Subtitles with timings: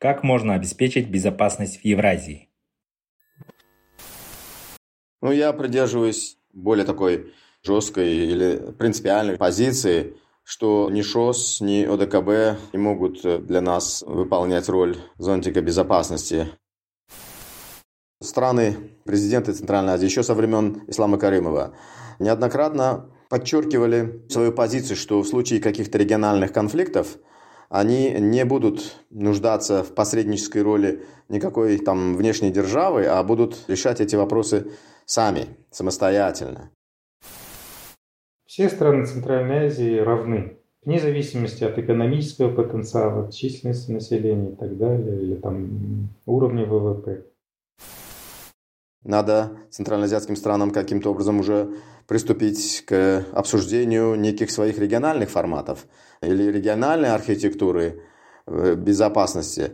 [0.00, 2.48] Как можно обеспечить безопасность в Евразии?
[5.20, 12.78] Ну, я придерживаюсь более такой жесткой или принципиальной позиции, что ни ШОС, ни ОДКБ не
[12.78, 16.48] могут для нас выполнять роль зонтика безопасности.
[18.22, 21.74] Страны, президенты Центральной Азии еще со времен Ислама Каримова
[22.18, 27.18] неоднократно подчеркивали свою позицию, что в случае каких-то региональных конфликтов
[27.70, 34.16] они не будут нуждаться в посреднической роли никакой там внешней державы, а будут решать эти
[34.16, 34.72] вопросы
[35.06, 36.70] сами, самостоятельно.
[38.44, 44.76] Все страны Центральной Азии равны, вне зависимости от экономического потенциала, от численности населения и так
[44.76, 47.24] далее, или там уровня ВВП.
[49.04, 51.70] Надо центральноазиатским странам каким-то образом уже
[52.06, 55.86] приступить к обсуждению неких своих региональных форматов
[56.20, 58.02] или региональной архитектуры
[58.46, 59.72] э, безопасности.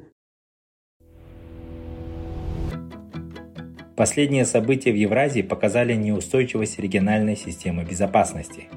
[3.97, 8.69] Последние события в Евразии показали неустойчивость региональной системы безопасности.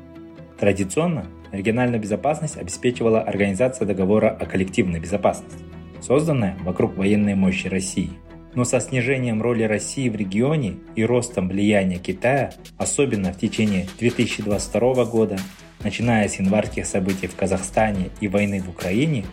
[0.57, 5.63] Традиционно региональную безопасность обеспечивала Организация договора о коллективной безопасности,
[6.01, 8.11] созданная вокруг военной мощи России.
[8.55, 15.05] Но со снижением роли России в регионе и ростом влияния Китая, особенно в течение 2022
[15.05, 15.37] года,
[15.83, 19.25] начиная с январских событий в Казахстане и войны в Украине,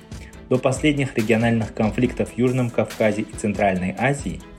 [0.49, 4.41] до последних региональных конфликтов в Южном Кавказе и Центральной Азии–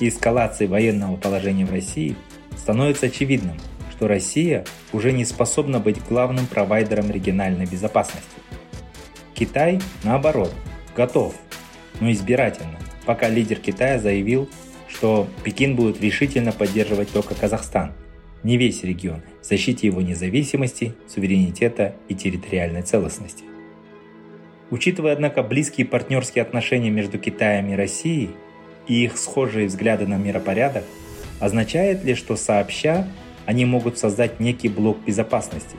[0.00, 2.16] и эскалации военного положения в России,
[2.56, 3.56] становится очевидным,
[3.92, 8.26] что Россия уже не способна быть главным провайдером региональной безопасности.
[9.34, 10.52] Китай, наоборот,
[10.96, 11.34] готов,
[12.00, 14.48] но избирательно, пока лидер Китая заявил,
[14.88, 17.92] что Пекин будет решительно поддерживать только Казахстан,
[18.42, 23.44] не весь регион, в защите его независимости, суверенитета и территориальной целостности.
[24.70, 28.30] Учитывая, однако, близкие партнерские отношения между Китаем и Россией,
[28.88, 30.84] и их схожие взгляды на миропорядок,
[31.40, 33.08] означает ли, что сообща
[33.46, 35.76] они могут создать некий блок безопасности?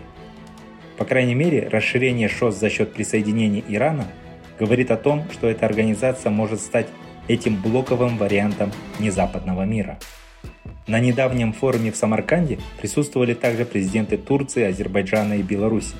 [0.97, 4.07] По крайней мере, расширение ШОС за счет присоединения Ирана
[4.59, 6.87] говорит о том, что эта организация может стать
[7.27, 9.99] этим блоковым вариантом незападного мира.
[10.87, 15.95] На недавнем форуме в Самарканде присутствовали также президенты Турции, Азербайджана и Беларуси.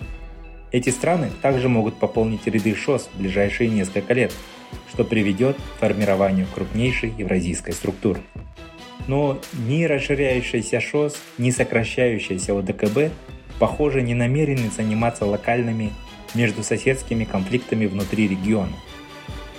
[0.71, 4.33] Эти страны также могут пополнить ряды ШОС в ближайшие несколько лет–
[4.91, 8.21] что приведет к формированию крупнейшей евразийской структуры.
[9.07, 13.13] Но ни расширяющаяся ШОС, ни сокращающаяся ОДКБ,
[13.59, 15.91] похоже, не намерены заниматься локальными
[16.35, 18.73] междусоседскими конфликтами внутри региона.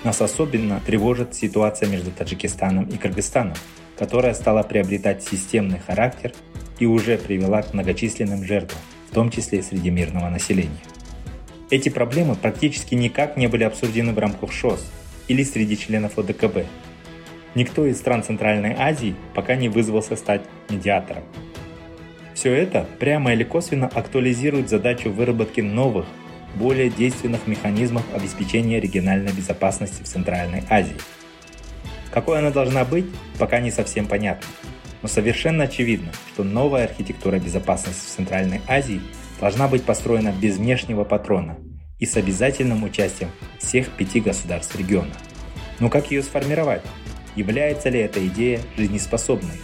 [0.05, 3.57] Нас особенно тревожит ситуация между Таджикистаном и Кыргызстаном,
[3.97, 6.33] которая стала приобретать системный характер
[6.79, 10.81] и уже привела к многочисленным жертвам, в том числе среди мирного населения.
[11.71, 14.85] Эти проблемы практически никак не были обсуждены в рамках ШОС–
[15.29, 16.65] или среди членов ОДКБ.
[17.55, 21.23] Никто из стран Центральной Азии пока не вызвался стать медиатором.
[22.35, 26.07] Все это прямо или косвенно актуализирует задачу выработки новых,
[26.55, 30.97] более действенных механизмов обеспечения региональной безопасности в Центральной Азии.
[32.11, 33.07] Какой она должна быть,
[33.39, 34.47] пока не совсем понятно.
[35.03, 39.01] Но совершенно очевидно, что новая архитектура безопасности в Центральной Азии
[39.41, 41.59] должна быть построена без внешнего патрона–
[41.99, 45.13] и с обязательным участием всех пяти государств региона.
[45.81, 46.83] Но как ее сформировать?
[47.37, 49.57] Является ли эта идея жизнеспособной?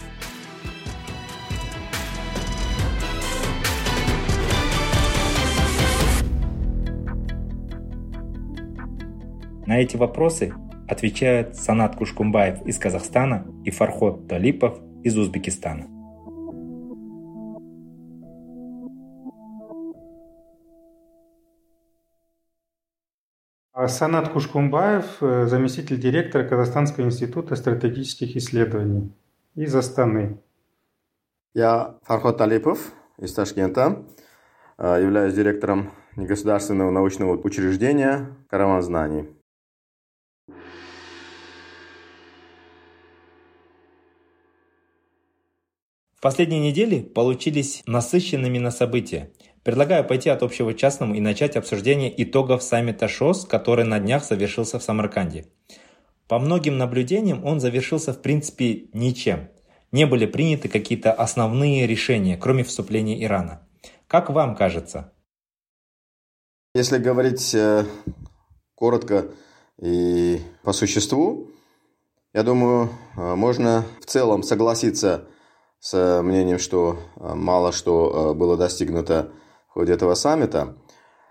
[9.75, 10.53] На эти вопросы
[10.87, 15.83] отвечают Санат Кушкумбаев из Казахстана и Фархот Талипов из Узбекистана.
[23.73, 29.11] А Санат Кушкумбаев, э, заместитель директора Казахстанского института стратегических исследований
[29.55, 30.39] из Астаны.
[31.53, 34.05] Я Фархот Талипов из Ташкента,
[34.77, 39.34] э, являюсь директором негосударственного научного учреждения «Караван знаний».
[46.15, 49.31] В последние недели получились насыщенными на события.
[49.63, 54.23] Предлагаю пойти от общего к частному и начать обсуждение итогов саммита ШОС, который на днях
[54.23, 55.47] завершился в Самарканде.
[56.27, 59.49] По многим наблюдениям он завершился в принципе ничем.
[59.91, 63.67] Не были приняты какие-то основные решения, кроме вступления Ирана.
[64.07, 65.13] Как вам кажется?
[66.73, 67.85] Если говорить э,
[68.75, 69.31] коротко
[69.81, 71.51] и по существу,
[72.33, 75.27] я думаю, э, можно в целом согласиться
[75.79, 79.31] с мнением, что э, мало что было достигнуто
[79.69, 80.77] в ходе этого саммита.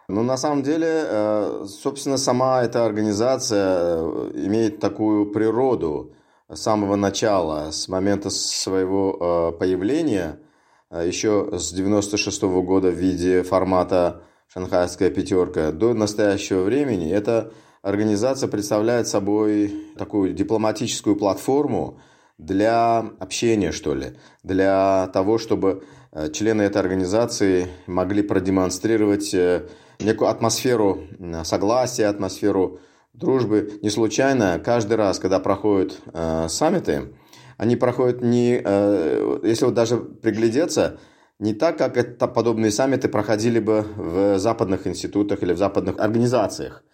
[0.08, 4.00] Но на самом деле, собственно, сама эта организация
[4.34, 6.12] имеет такую природу
[6.52, 10.40] с самого начала, с момента своего появления,
[10.90, 14.20] еще с 96 -го года в виде формата
[14.54, 17.52] шанхайская пятерка, до настоящего времени эта
[17.82, 22.00] организация представляет собой такую дипломатическую платформу
[22.38, 29.68] для общения, что ли, для того, чтобы э, члены этой организации могли продемонстрировать э,
[30.00, 31.02] некую атмосферу
[31.44, 32.80] согласия, атмосферу
[33.12, 33.78] дружбы.
[33.82, 37.14] Не случайно каждый раз, когда проходят э, саммиты,
[37.56, 40.98] они проходят не, э, если вот даже приглядеться,
[41.38, 46.84] не так, как это, подобные саммиты проходили бы в западных институтах или в западных организациях.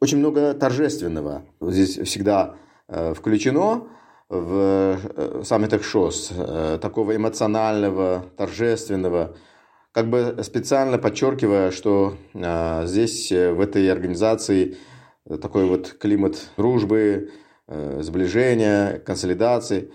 [0.00, 2.56] Очень много торжественного здесь всегда
[2.88, 3.88] э, включено
[4.28, 9.36] в э, саммитах ШОС, э, такого эмоционального, торжественного,
[9.92, 12.14] как бы специально подчеркивая, что
[12.84, 14.76] здесь, в этой организации,
[15.40, 17.32] такой вот климат дружбы,
[17.66, 19.90] сближения, консолидации.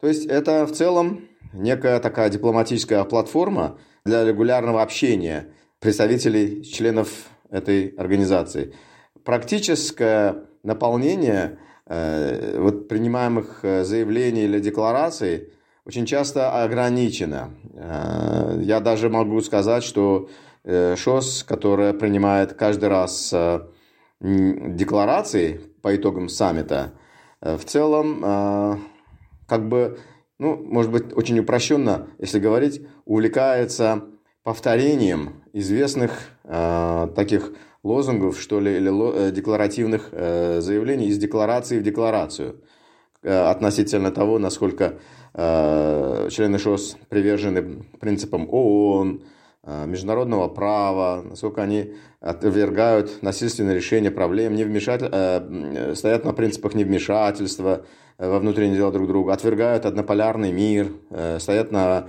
[0.00, 5.48] То есть это в целом некая такая дипломатическая платформа для регулярного общения
[5.80, 7.08] представителей, членов
[7.50, 8.74] этой организации.
[9.24, 15.52] Практическое наполнение э, вот, принимаемых э, заявлений или деклараций
[15.84, 17.50] очень часто ограничено.
[17.74, 20.28] Э, я даже могу сказать, что
[20.64, 23.60] э, ШОС, которая принимает каждый раз э,
[24.20, 26.92] декларации по итогам саммита,
[27.40, 28.76] э, в целом э,
[29.48, 29.98] как бы
[30.38, 34.04] ну, может быть, очень упрощенно, если говорить, увлекается
[34.42, 36.10] повторением известных
[36.42, 37.52] э, таких
[37.82, 38.90] лозунгов, что ли, или
[39.28, 42.60] э, декларативных э, заявлений из декларации в декларацию
[43.22, 44.98] э, относительно того, насколько
[45.34, 49.22] члены ШОС привержены принципам ООН,
[49.86, 57.84] международного права, насколько они отвергают насильственные решения проблем, не вмешатель, э, стоят на принципах невмешательства,
[58.18, 62.08] во внутренние дела друг друга, отвергают однополярный мир, э, стоят на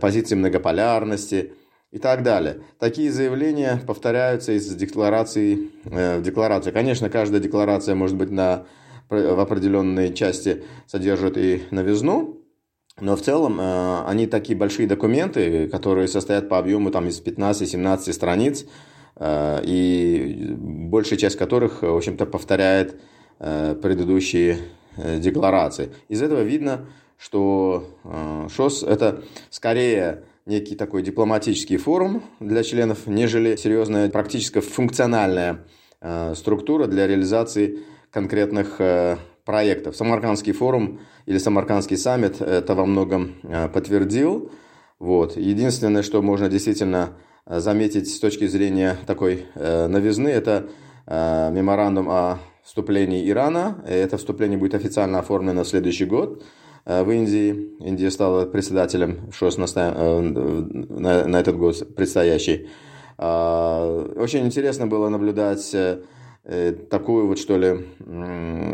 [0.00, 1.54] позиции многополярности
[1.90, 2.62] и так далее.
[2.78, 6.72] Такие заявления повторяются из декларации в декларацию.
[6.72, 8.64] Конечно, каждая декларация может быть на,
[9.08, 12.38] в определенной части содержит и новизну,
[13.00, 13.58] но в целом
[14.06, 18.66] они такие большие документы, которые состоят по объему там, из 15-17 страниц,
[19.22, 23.00] и большая часть которых, в общем-то, повторяет
[23.38, 24.58] предыдущие
[24.96, 25.92] Э, декларации.
[26.08, 33.56] Из этого видно, что э, ШОС– это скорее некий такой дипломатический форум для членов, нежели
[33.56, 35.66] серьезная практическая функциональная
[36.00, 38.80] э, структура для реализации конкретных
[39.44, 39.96] проектов.
[39.96, 43.36] Самаркандский форум или Самаркандский саммит это во многом
[43.72, 44.50] подтвердил.
[44.98, 45.36] Вот.
[45.36, 47.10] Единственное, что можно действительно
[47.46, 50.70] заметить с точки зрения такой новизны, это
[51.06, 52.40] меморандум о
[52.70, 53.82] вступлении Ирана.
[53.86, 56.44] Это вступление будет официально оформлено в следующий год э,
[56.84, 57.76] в Индии.
[57.80, 62.68] Индия стала председателем ШОС на, э, на, на этот год предстоящий.
[63.18, 66.02] А, очень интересно было наблюдать э,
[66.90, 67.86] такую вот, что ли,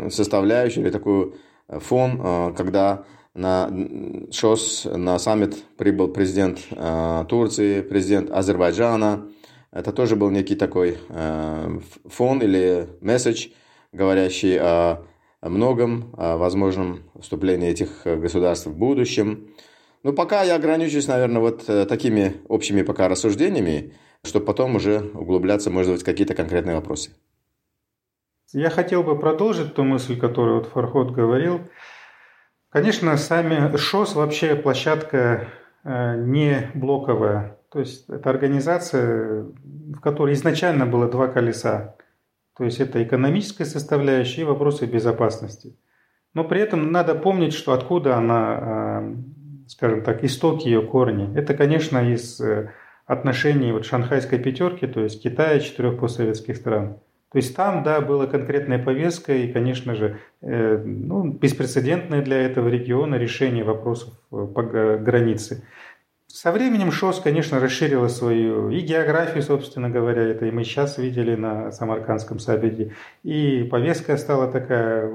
[0.09, 1.33] составляющую или такой
[1.67, 3.69] фон, когда на
[4.31, 6.59] ШОС, на саммит прибыл президент
[7.27, 9.27] Турции, президент Азербайджана.
[9.71, 10.97] Это тоже был некий такой
[12.05, 13.49] фон или месседж,
[13.91, 15.03] говорящий о,
[15.41, 19.49] многом, о возможном вступлении этих государств в будущем.
[20.03, 25.69] Но пока я ограничусь, наверное, вот э, такими общими пока рассуждениями, чтобы потом уже углубляться,
[25.69, 27.11] может быть, какие-то конкретные вопросы.
[28.53, 31.61] Я хотел бы продолжить ту мысль, которую вот Фархот говорил.
[32.69, 35.49] Конечно, сами ШОС вообще площадка
[35.83, 37.59] э, не блоковая.
[37.69, 41.95] То есть это организация, в которой изначально было два колеса.
[42.57, 45.77] То есть это экономическая составляющая и вопросы безопасности.
[46.33, 49.15] Но при этом надо помнить, что откуда она, а,
[49.67, 51.37] скажем так, истоки ее корни.
[51.37, 52.71] Это, конечно, из э,
[53.05, 56.99] отношений вот шанхайской пятерки, то есть Китая, четырех постсоветских стран.
[57.31, 62.69] То есть там, да, была конкретная повестка и, конечно же, э, ну, беспрецедентное для этого
[62.69, 65.63] региона решение вопросов э, по границе.
[66.27, 71.35] Со временем ШОС, конечно, расширила свою и географию, собственно говоря, это и мы сейчас видели
[71.35, 72.93] на Самаркандском собеде,
[73.23, 75.09] и повестка стала такая,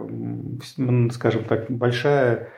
[1.13, 2.49] скажем так, большая,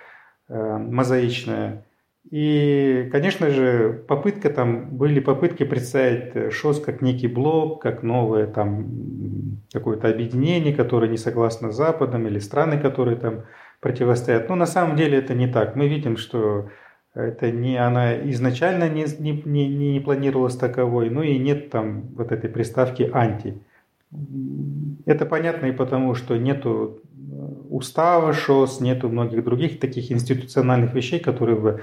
[0.48, 1.84] э, мозаичная.
[2.30, 9.60] И, конечно же, попытка там, были попытки представить ШОС как некий блок, как новое там
[9.72, 13.42] какое-то объединение, которое не согласно с Западом, или страны, которые там
[13.80, 14.48] противостоят.
[14.48, 15.76] Но на самом деле это не так.
[15.76, 16.70] Мы видим, что
[17.14, 22.32] это не она изначально не, не, не, не планировалась таковой, ну и нет там вот
[22.32, 23.62] этой приставки «анти».
[25.06, 27.00] Это понятно и потому, что нету
[27.68, 31.80] устава ШОС, нету многих других таких институциональных вещей, которые бы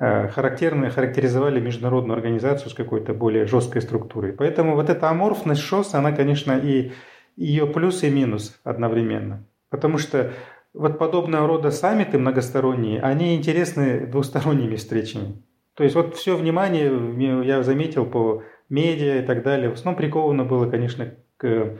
[0.00, 4.32] Э, характерны, характеризовали международную организацию с какой-то более жесткой структурой.
[4.32, 6.90] Поэтому вот эта аморфность ШОС, она, конечно, и
[7.36, 9.46] ее плюс и минус одновременно.
[9.70, 10.32] Потому что
[10.74, 15.42] вот подобного рода саммиты многосторонние, они интересны двусторонними встречами.
[15.74, 20.44] То есть вот все внимание, я заметил по медиа и так далее, в основном приковано
[20.44, 21.78] было, конечно, к,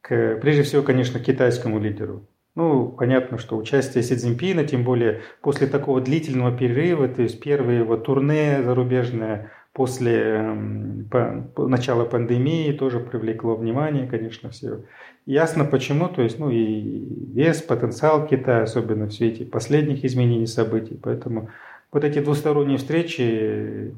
[0.00, 2.28] к прежде всего, конечно, к китайскому лидеру.
[2.54, 7.78] Ну, понятно, что участие Си Цзиньпина, тем более после такого длительного перерыва, то есть первое
[7.78, 14.84] его турне зарубежное после эм, по, начала пандемии тоже привлекло внимание, конечно, все.
[15.24, 20.98] Ясно почему, то есть, ну и вес, потенциал Китая, особенно все эти последних изменений событий.
[21.00, 21.48] Поэтому
[21.92, 23.94] вот эти двусторонние встречи,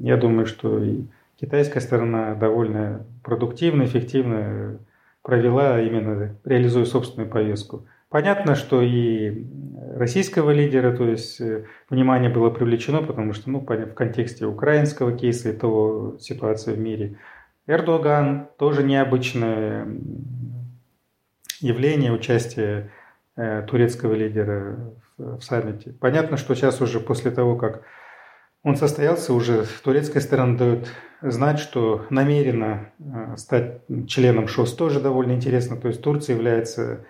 [0.00, 1.02] я думаю, что и
[1.40, 4.78] китайская сторона довольно продуктивно, эффективно
[5.22, 7.86] провела, именно реализуя собственную повестку.
[8.08, 9.44] Понятно, что и
[9.96, 15.50] российского лидера, то есть э, внимание было привлечено, потому что ну, в контексте украинского кейса
[15.50, 17.16] и того ситуации в мире.
[17.66, 19.88] Эрдоган тоже необычное
[21.60, 22.90] явление участия
[23.36, 25.92] э, турецкого лидера в, саммите.
[25.92, 27.82] Понятно, что сейчас уже после того, как
[28.62, 30.88] он состоялся, уже турецкая сторона дает
[31.22, 35.76] знать, что намерена э, стать членом ШОС, тоже довольно интересно.
[35.76, 37.04] То есть Турция является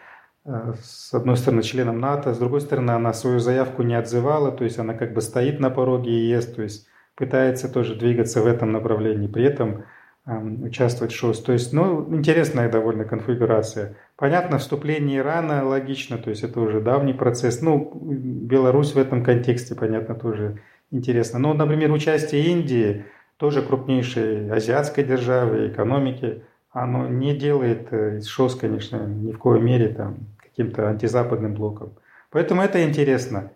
[0.44, 4.64] э, с одной стороны членом НАТО, с другой стороны она свою заявку не отзывала, то
[4.64, 8.72] есть она как бы стоит на пороге ЕС, то есть пытается тоже двигаться в этом
[8.72, 9.84] направлении, при этом
[10.26, 11.42] эм, участвовать в ШОС.
[11.42, 13.96] То есть, ну, интересная довольно конфигурация.
[14.16, 17.60] Понятно, вступление Ирана логично, то есть это уже давний процесс.
[17.62, 21.38] Ну, Беларусь в этом контексте, понятно, тоже интересно.
[21.38, 23.04] Но, например, участие Индии–
[23.36, 29.88] тоже крупнейшей азиатской державы, экономики, оно не делает э, ШОС, конечно, ни в коей мере
[29.88, 31.94] там, каким-то антизападным блоком.
[32.30, 33.52] Поэтому это интересно.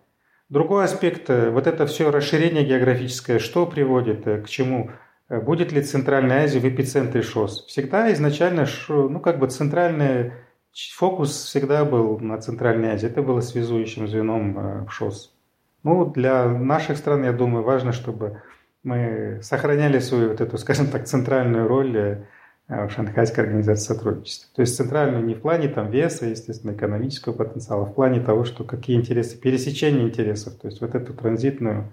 [0.49, 4.91] Другой аспект, э, вот это все расширение географическое, что приводит, э, к чему?
[5.29, 7.67] Будет ли Центральная Азия в эпицентре ШОС?
[7.67, 10.33] Всегда изначально, ну как бы центральный
[10.95, 13.09] фокус всегда был на Центральной Азии.
[13.09, 15.35] Это было связующим звеном в ШОС.
[15.83, 18.43] Ну, для наших стран, я думаю, важно, чтобы
[18.83, 22.25] мы сохраняли свою вот эту, скажем так, центральную роль э,
[22.69, 24.49] в Шанхайской организации сотрудничества.
[24.55, 28.45] То есть центральную не в плане там веса, естественно, экономического потенциала, а в плане того,
[28.45, 31.93] что какие интересы, пересечения интересов, то есть вот эту транзитную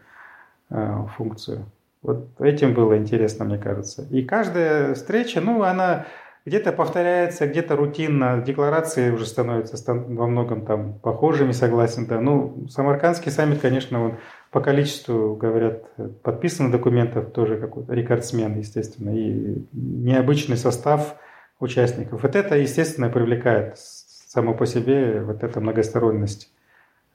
[0.69, 1.65] э, функцию.
[2.01, 4.07] Вот этим было интересно, мне кажется.
[4.11, 6.05] И каждая встреча, ну, она
[6.45, 8.41] где-то повторяется, где-то рутинно.
[8.45, 12.21] Декларации уже становятся во многом там похожими, согласен, да.
[12.21, 14.17] Ну, Самаркандский саммит, конечно, он
[14.51, 15.83] по количеству, говорят,
[16.21, 21.15] подписанных документов тоже какой-то рекордсмен, естественно, и необычный состав
[21.59, 22.21] участников.
[22.21, 26.51] Вот это, естественно, привлекает само по себе вот эта многосторонность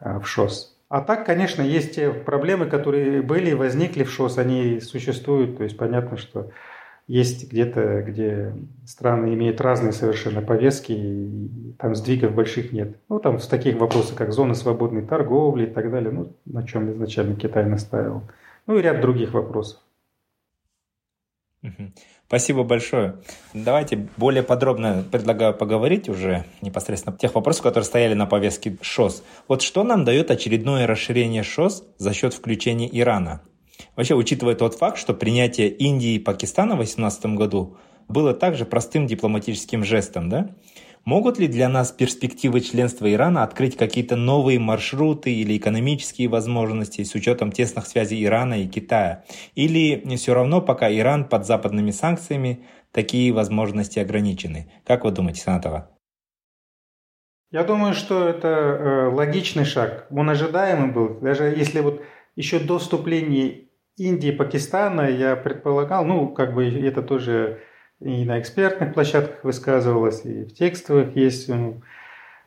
[0.00, 0.76] а, в ШОС.
[0.88, 5.58] А так, конечно, есть те проблемы, которые были, возникли в ШОС, они существуют.
[5.58, 6.50] То есть понятно, что
[7.10, 8.54] есть где-то, где
[8.86, 12.98] страны имеют разные совершенно повестки, и там сдвигов больших нет.
[13.08, 16.88] Ну, там в таких вопросах, как зона свободной торговли и так далее, ну, на чем
[16.92, 18.22] изначально Китай настаивал.
[18.68, 19.80] Ну и ряд других вопросов.
[22.28, 23.16] Спасибо большое.
[23.54, 29.24] Давайте более подробно предлагаю поговорить уже непосредственно тех вопросах, которые стояли на повестке ШОС.
[29.48, 33.42] Вот что нам дает очередное расширение ШОС за счет включения Ирана?
[34.00, 37.76] Вообще, учитывая тот факт, что принятие Индии и Пакистана в 2018 году
[38.08, 40.56] было также простым дипломатическим жестом, да?
[41.04, 47.14] Могут ли для нас перспективы членства Ирана открыть какие-то новые маршруты или экономические возможности с
[47.14, 49.24] учетом тесных связей Ирана и Китая?
[49.54, 54.72] Или все равно, пока Иран под западными санкциями, такие возможности ограничены?
[54.86, 55.90] Как вы думаете, Санатова?
[57.50, 60.06] Я думаю, что это э, логичный шаг.
[60.10, 61.20] Он ожидаемый был.
[61.20, 62.00] Даже если вот
[62.34, 63.66] еще до вступления
[64.00, 67.60] Индии, Пакистана я предполагал, ну, как бы это тоже
[68.00, 71.50] и на экспертных площадках высказывалось, и в текстовых есть,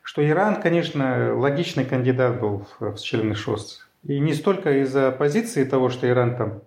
[0.02, 3.88] что Иран, конечно, логичный кандидат был в члены ШОС.
[4.04, 6.64] И не столько из-за позиции того, что Иран там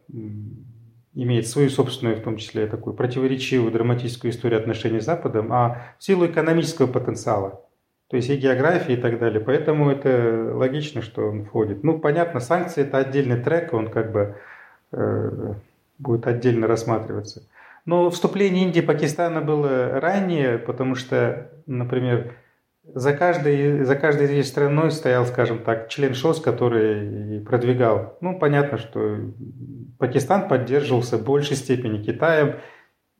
[1.14, 6.05] имеет свою собственную, в том числе, такую противоречивую драматическую историю отношений с Западом, а в
[6.05, 7.61] силу экономического потенциала.
[8.09, 9.40] То есть и географии и так далее.
[9.40, 11.83] Поэтому это логично, что он входит.
[11.83, 14.37] Ну, понятно, санкции это отдельный трек, он как бы
[15.98, 17.42] будет отдельно рассматриваться.
[17.84, 22.34] Но вступление Индии и Пакистана было ранее, потому что, например,
[22.94, 28.16] за каждой, за каждой этих страной стоял, скажем так, член ШОС, который продвигал.
[28.20, 29.18] Ну, понятно, что
[29.98, 32.56] Пакистан поддерживался в большей степени Китаем,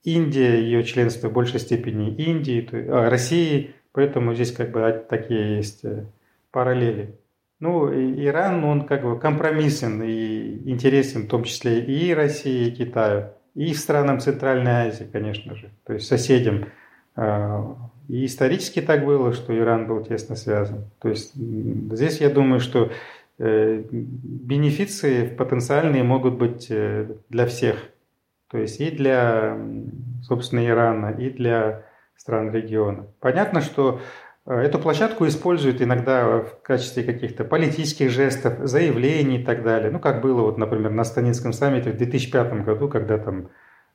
[0.05, 5.85] Индия, ее членство в большей степени Индии, а, России, поэтому здесь как бы такие есть
[5.85, 6.07] э,
[6.53, 7.19] параллели.
[7.59, 13.31] Ну, Иран, он как бы компромиссен и интересен в том числе и России, и Китаю,
[13.55, 16.67] и странам Центральной Азии, конечно же, то есть соседям
[17.15, 17.77] а,
[18.09, 20.85] и исторически так было, что Иран был тесно связан.
[21.01, 22.93] То есть здесь я думаю, что
[23.39, 27.77] э, бенефиции потенциальные могут быть э, для всех.
[28.49, 29.59] То есть и для,
[30.23, 31.83] собственно, Ирана, и для
[32.17, 33.07] стран региона.
[33.19, 34.01] Понятно, что
[34.47, 39.91] эту площадку используют иногда в качестве каких-то политических жестов, заявлений и так далее.
[39.91, 43.49] Ну, как было, вот, например, на Станинском саммите в 2005 году, когда там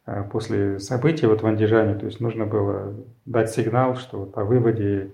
[0.06, 4.44] Э, после событий вот в Андижане, то есть нужно было дать сигнал, что вот о
[4.44, 5.12] выводе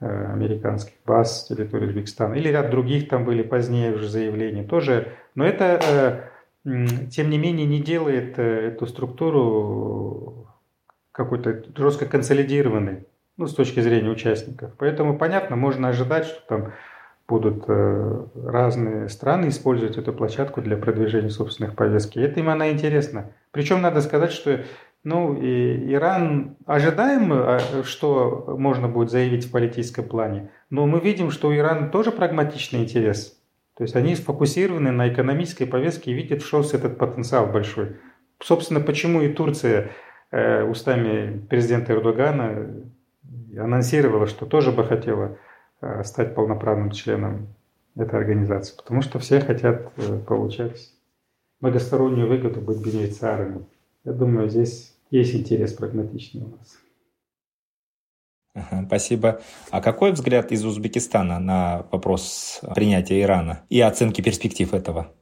[0.00, 2.34] э, американских баз с территории Узбекистана.
[2.34, 5.12] Или ряд других там были позднее уже заявлений тоже.
[5.34, 5.80] Но это,
[6.64, 10.48] э, тем не менее, не делает эту структуру
[11.12, 13.06] какой-то жестко консолидированной,
[13.36, 14.72] ну, с точки зрения участников.
[14.78, 16.72] Поэтому, понятно, можно ожидать, что там
[17.28, 22.18] будут э, разные страны использовать эту площадку для продвижения собственных повестки.
[22.18, 23.32] Это им она интересна.
[23.50, 24.60] Причем надо сказать, что
[25.02, 31.30] ну, и Иран ожидаем, а, что можно будет заявить в политическом плане, но мы видим,
[31.30, 33.38] что у Ирана тоже прагматичный интерес.
[33.76, 37.98] То есть они сфокусированы на экономической повестке и видят ШОС этот потенциал большой.
[38.42, 39.90] Собственно, почему и Турция
[40.30, 42.66] э, устами президента Эрдогана
[43.58, 45.38] анонсировала, что тоже бы хотела
[45.82, 47.54] Э, стать полноправным членом
[47.96, 50.90] этой организации, потому что все хотят э, получать
[51.60, 53.66] многостороннюю выгоду, быть бенефициарами.
[54.04, 56.78] Я думаю, здесь есть интерес прагматичный у нас.
[58.54, 59.42] Ага, спасибо.
[59.70, 65.12] А какой взгляд из Узбекистана на вопрос принятия Ирана и оценки перспектив этого?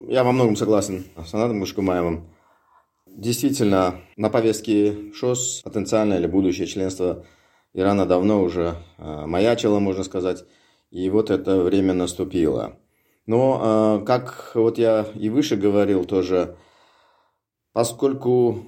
[0.00, 2.28] Я во многом согласен с Анатом Мушкумаевым.
[3.14, 7.26] Действительно, на повестке ШОС потенциальное или будущее членство
[7.74, 10.44] Ирана давно уже э, маячила, можно сказать,
[10.90, 12.78] и вот это время наступило.
[13.26, 16.56] Но, э, как вот я и выше говорил тоже,
[17.74, 18.64] поскольку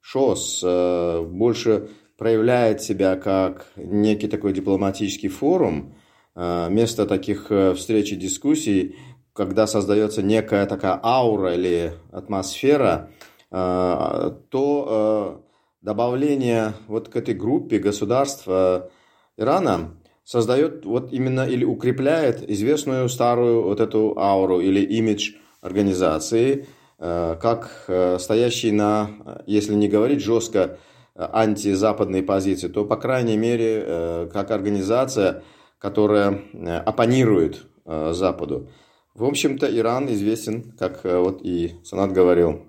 [0.00, 5.94] ШОС э, больше проявляет себя как некий такой дипломатический форум,
[6.36, 8.96] место таких встреч и дискуссий,
[9.32, 13.10] когда создается некая такая аура или атмосфера,
[13.54, 15.44] то
[15.84, 18.88] добавление вот к этой группе государств э,
[19.36, 26.66] Ирана создает вот именно или укрепляет известную старую вот эту ауру или имидж организации,
[26.98, 30.78] э, как э, стоящий на, если не говорить жестко,
[31.16, 35.44] антизападной позиции, то, по крайней мере, как организация,
[35.78, 36.42] которая
[36.84, 38.68] оппонирует Западу.
[39.14, 42.62] В общем-то, Иран известен, как вот и Санат говорил,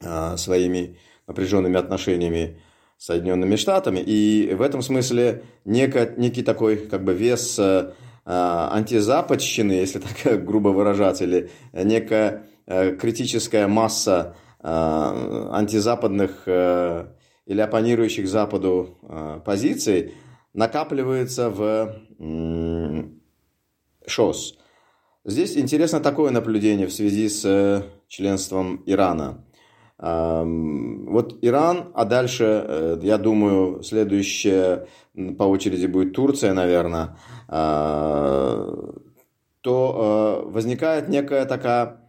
[0.00, 2.60] своими напряженными отношениями
[2.98, 4.00] с Соединенными Штатами.
[4.00, 7.92] И в этом смысле некий, некий такой как бы вес э,
[8.24, 20.14] антизападщины, если так грубо выражаться, или некая критическая масса антизападных или оппонирующих Западу позиций
[20.52, 21.94] накапливается в
[24.06, 24.58] ШОС.
[25.24, 29.44] Здесь интересно такое наблюдение в связи с э, членством Ирана.
[29.98, 34.86] Вот Иран, а дальше, э, я думаю, следующее
[35.38, 37.16] по очереди будет Турция, наверное,
[37.48, 38.92] а,
[39.62, 42.00] то э, возникает некая такая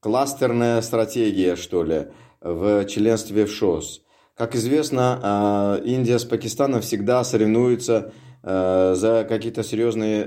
[0.00, 2.08] кластерная стратегия, что ли,
[2.40, 4.02] в членстве в ШОС.
[4.36, 10.24] Как известно, а, Индия с Пакистаном всегда соревнуются э, за какие-то серьезные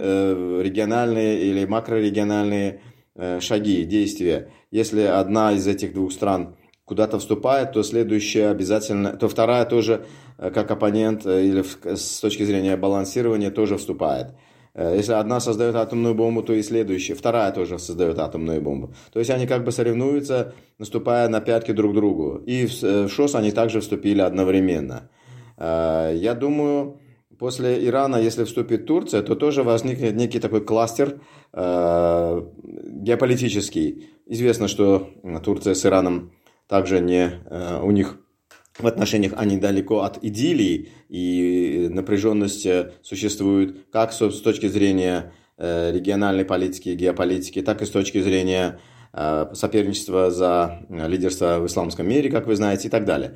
[0.63, 2.81] региональные или макрорегиональные
[3.41, 4.51] шаги, действия.
[4.71, 6.55] Если одна из этих двух стран–
[6.91, 10.03] куда-то вступает, то следующая обязательно, то вторая тоже
[10.37, 11.63] э, как оппонент э, или
[11.95, 14.35] с точки зрения балансирования тоже вступает.
[14.73, 18.93] Э, если одна создает атомную бомбу, то и следующая, вторая тоже создает атомную бомбу.
[19.13, 22.41] То есть они как бы соревнуются, наступая на пятки друг другу.
[22.45, 25.09] И в ШОС они также вступили одновременно.
[25.57, 26.99] Я думаю,
[27.39, 31.21] после Ирана, если вступит Турция, то тоже возникнет некий такой кластер
[31.53, 32.41] э,
[33.05, 34.09] геополитический.
[34.25, 35.09] Известно, что
[35.41, 36.31] Турция с Ираном
[36.71, 38.17] также не э, у них
[38.79, 45.91] в отношениях они далеко от идиллии, и напряженность э, существует как с точки зрения э,
[45.91, 48.79] региональной политики, геополитики, так и с точки зрения
[49.51, 53.35] соперничества за лидерство в исламском мире, как вы знаете, и так далее.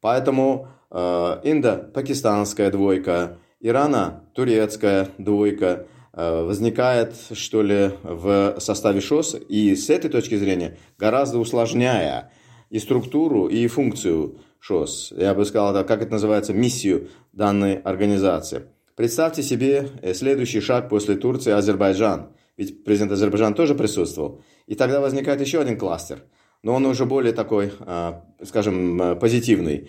[0.00, 10.36] Поэтому индо-пакистанская двойка, Ирана-турецкая двойка возникает, что ли, в составе ШОС, и с этой точки
[10.36, 12.30] зрения гораздо усложняя
[12.76, 15.14] и структуру, и функцию ШОС.
[15.16, 18.66] Я бы сказал, это, как это называется, миссию данной организации.
[18.96, 22.28] Представьте себе э, следующий шаг после Турции Азербайджан.
[22.58, 24.42] Ведь президент Азербайджана тоже присутствовал.
[24.66, 26.24] И тогда возникает еще один кластер.
[26.62, 29.88] Но он уже более такой, а, скажем, э, позитивный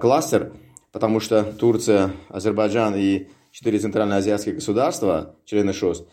[0.00, 0.52] кластер,
[0.92, 6.06] потому что Турция, Азербайджан и четыре центральноазиатских государства, члены ШОС,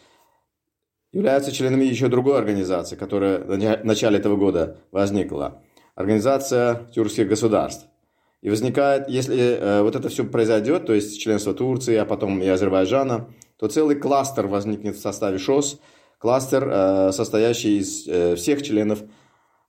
[1.12, 5.62] являются членами еще другой организации, которая в начале этого года возникла.
[5.96, 7.88] Организация тюркских государств.
[8.42, 12.48] И возникает, если э, вот это все произойдет, то есть членство Турции, а потом и
[12.48, 15.80] Азербайджана, то целый кластер возникнет в составе ШОС,
[16.18, 19.04] кластер, э, состоящий из э, всех членов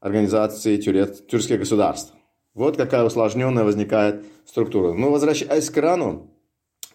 [0.01, 2.15] организации тюрет, тюркских государств.
[2.55, 4.93] Вот какая усложненная возникает структура.
[4.93, 6.31] Но возвращаясь к Ирану,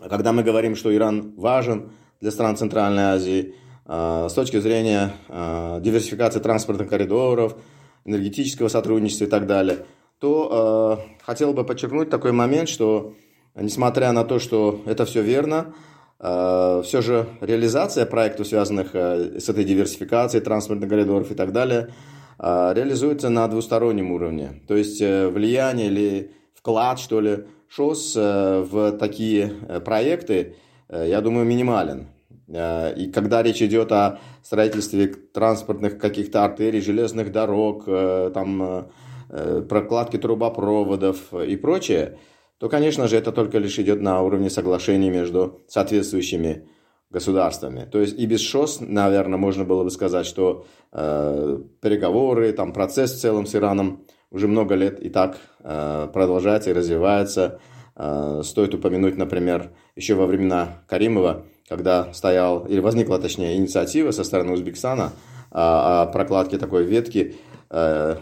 [0.10, 5.80] когда мы говорим, что Иран важен для стран Центральной Азии, э, с точки зрения э,
[5.82, 7.58] диверсификации транспортных коридоров,
[8.06, 9.86] энергетического сотрудничества и так далее–
[10.20, 13.14] то э, хотел бы подчеркнуть такой момент, что
[13.56, 15.74] несмотря на то, что это все верно,
[16.20, 21.94] э, все же реализация проектов, связанных э, с этой диверсификацией транспортных коридоров и так далее,
[22.38, 24.62] э, реализуется на двустороннем уровне.
[24.68, 30.56] То есть э, влияние или вклад, что ли, ШОС э, в такие э, проекты,
[30.90, 32.08] э, я думаю, минимален.
[32.50, 38.90] Э, и когда речь идет о строительстве транспортных каких-то артерий, железных дорог, э, там
[39.32, 42.18] Э, прокладки трубопроводов и прочее,
[42.58, 46.68] то, конечно же, это только лишь идет на уровне соглашений между соответствующими
[47.12, 47.86] государствами.
[47.86, 53.14] То есть и без ШОС, наверное, можно было бы сказать, что э, переговоры, там процесс
[53.14, 57.60] в целом с Ираном уже много лет и так э, продолжается и развивается.
[57.96, 64.24] Э, стоит упомянуть, например, еще во времена Каримова, когда стоял, или возникла, точнее, инициатива со
[64.24, 65.14] стороны Узбекистана
[65.52, 67.36] о, о прокладке такой ветки
[67.70, 68.18] э,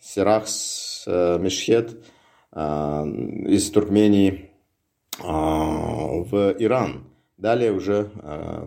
[0.00, 2.04] Сирахс э, Мешхет
[2.52, 4.50] э, из Туркмении
[5.18, 7.04] э, в Иран.
[7.38, 8.10] Далее уже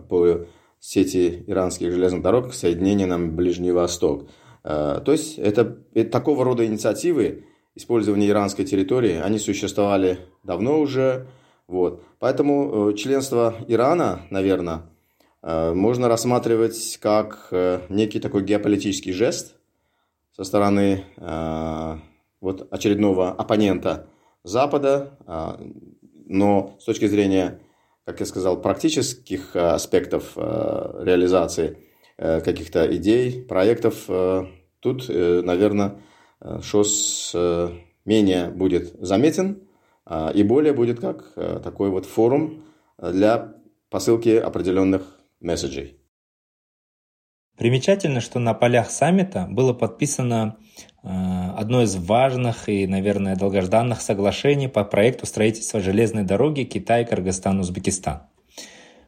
[0.08, 0.46] по
[0.80, 4.28] сети иранских железных дорог соединение на Ближний Восток.
[4.64, 7.44] То есть это, это такого рода инициативы
[7.76, 11.28] использования иранской территории, они существовали давно уже.
[11.68, 12.02] Вот.
[12.24, 14.82] Поэтому членство Ирана, наверное,
[15.42, 17.48] можно рассматривать как
[17.90, 19.56] некий такой геополитический жест–
[20.36, 21.98] со стороны э,
[22.40, 24.08] вот очередного оппонента
[24.42, 25.70] Запада, э,
[26.26, 27.60] но с точки зрения,
[28.04, 31.78] как я сказал, практических аспектов э, реализации
[32.16, 34.46] э, каких-то идей, проектов, э,
[34.80, 36.02] тут, э, наверное,
[36.62, 37.70] ШОС э,
[38.04, 39.60] менее будет заметен.
[39.60, 39.73] э,
[40.34, 42.64] и более будет как э, такой вот форум
[42.98, 43.54] для
[43.88, 45.02] посылки определенных
[45.40, 46.00] месседжей.
[47.56, 50.56] Примечательно, что на полях саммита было подписано
[51.02, 51.08] э,
[51.56, 58.22] одно из важных и, наверное, долгожданных соглашений по проекту строительства железной дороги Китай, Кыргызстан, Узбекистан.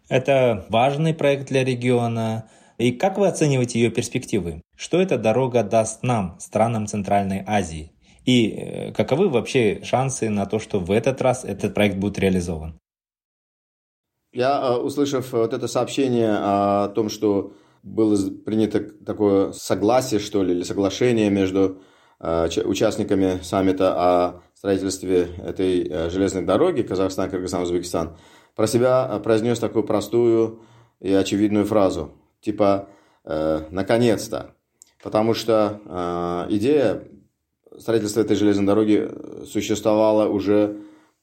[0.08, 2.48] Это важный проект для региона.
[2.78, 4.62] И как вы оцениваете ее перспективы?
[4.76, 7.95] Что эта дорога даст нам, странам Центральной Азии?
[8.26, 12.78] И э, каковы вообще шансы на то, что в этот раз этот проект будет реализован?
[14.32, 20.54] Я, э, услышав вот это сообщение о том, что было принято такое согласие, что ли,
[20.54, 21.82] или соглашение между
[22.18, 28.16] э, участниками саммита о строительстве этой железной дороги Казахстан, Кыргызстан, Узбекистан,
[28.56, 30.62] про себя произнес такую простую
[30.98, 32.88] и очевидную фразу, типа
[33.22, 34.54] «наконец-то».
[35.02, 37.06] Потому что идея
[37.78, 39.10] строительства этой железной дороги
[39.46, 40.76] существовала уже,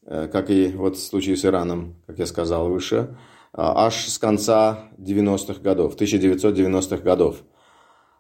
[0.05, 3.15] как и вот в случае с Ираном, как я сказал выше,
[3.53, 7.43] а, аж с конца 90-х годов, 1990-х годов.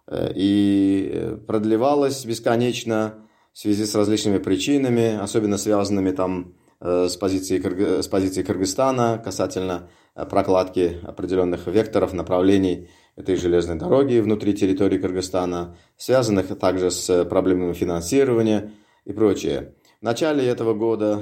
[0.07, 3.15] Э, и продлевалась бесконечно
[3.51, 9.89] в связи с различными причинами, особенно связанными там э, с позицией, с позицией Кыргызстана касательно
[10.15, 17.73] э, прокладки определенных векторов, направлений этой железной дороги внутри территории Кыргызстана, связанных также с проблемами
[17.73, 18.71] финансирования
[19.05, 19.75] и прочее.
[20.01, 21.21] В начале этого года,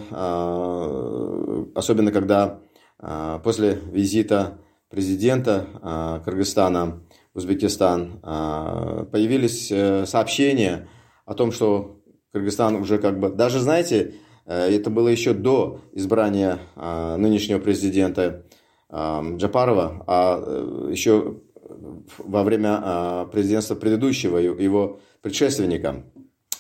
[1.75, 2.59] особенно когда
[3.43, 7.01] после визита президента Кыргызстана
[7.33, 8.19] в Узбекистан
[9.11, 9.67] появились
[10.09, 10.87] сообщения
[11.25, 11.99] о том, что
[12.33, 13.29] Кыргызстан уже как бы...
[13.29, 18.45] Даже, знаете, это было еще до избрания нынешнего президента
[18.91, 21.41] Джапарова, а еще
[22.17, 26.03] во время президентства предыдущего его предшественника.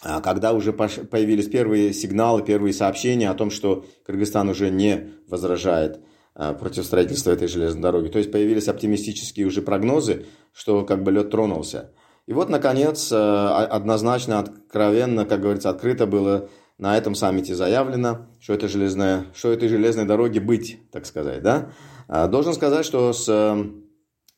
[0.03, 6.01] А когда уже появились первые сигналы, первые сообщения о том, что Кыргызстан уже не возражает
[6.33, 8.07] а, против строительства этой железной дороги.
[8.07, 11.91] То есть появились оптимистические уже прогнозы, что как бы лед тронулся.
[12.25, 18.53] И вот, наконец, а, однозначно, откровенно, как говорится, открыто было на этом саммите заявлено, что,
[18.53, 21.43] это железная, что этой железной дороги быть, так сказать.
[21.43, 21.73] Да?
[22.07, 23.27] Должен сказать, что с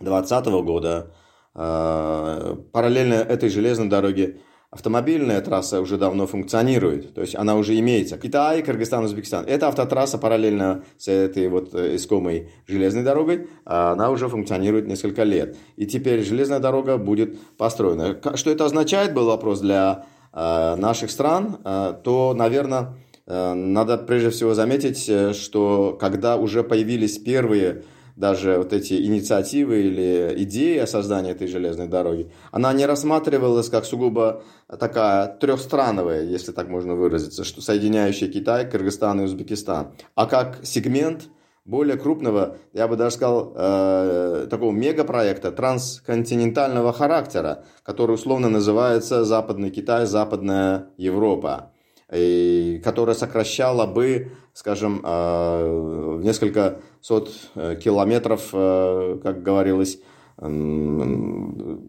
[0.03, 1.11] 2020 года
[1.53, 4.39] параллельно этой железной дороге
[4.73, 8.17] автомобильная трасса уже давно функционирует, то есть она уже имеется.
[8.17, 9.45] Китай, Кыргызстан, Узбекистан.
[9.45, 15.23] Эта автотрасса параллельно с этой вот э, искомой железной дорогой, а она уже функционирует несколько
[15.23, 15.55] лет.
[15.75, 18.19] И теперь железная дорога будет построена.
[18.35, 24.53] Что это означает, был вопрос для э, наших стран, э, то, наверное, надо прежде всего
[24.53, 27.83] заметить, что когда уже появились первые
[28.15, 33.85] даже вот эти инициативы или идеи о создании этой железной дороги, она не рассматривалась как
[33.85, 34.43] сугубо
[34.79, 41.29] такая трехстрановая, если так можно выразиться, что соединяющая Китай, Кыргызстан и Узбекистан, а как сегмент
[41.65, 49.69] более крупного, я бы даже сказал, э, такого мегапроекта трансконтинентального характера, который условно называется Западный
[49.69, 51.71] Китай, Западная Европа
[52.11, 59.99] и которая сокращала бы, скажем, э, несколько сот э, километров, э, как говорилось,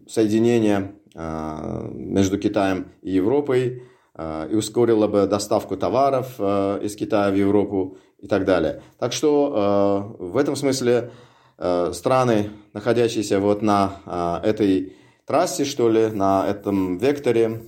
[0.07, 3.81] соединение между Китаем и Европой,
[4.15, 8.83] и ускорила бы доставку товаров из Китая в Европу и так далее.
[8.99, 11.09] Так что в этом смысле
[11.57, 14.93] страны, находящиеся вот на этой
[15.25, 17.61] трассе, что ли, на этом векторе,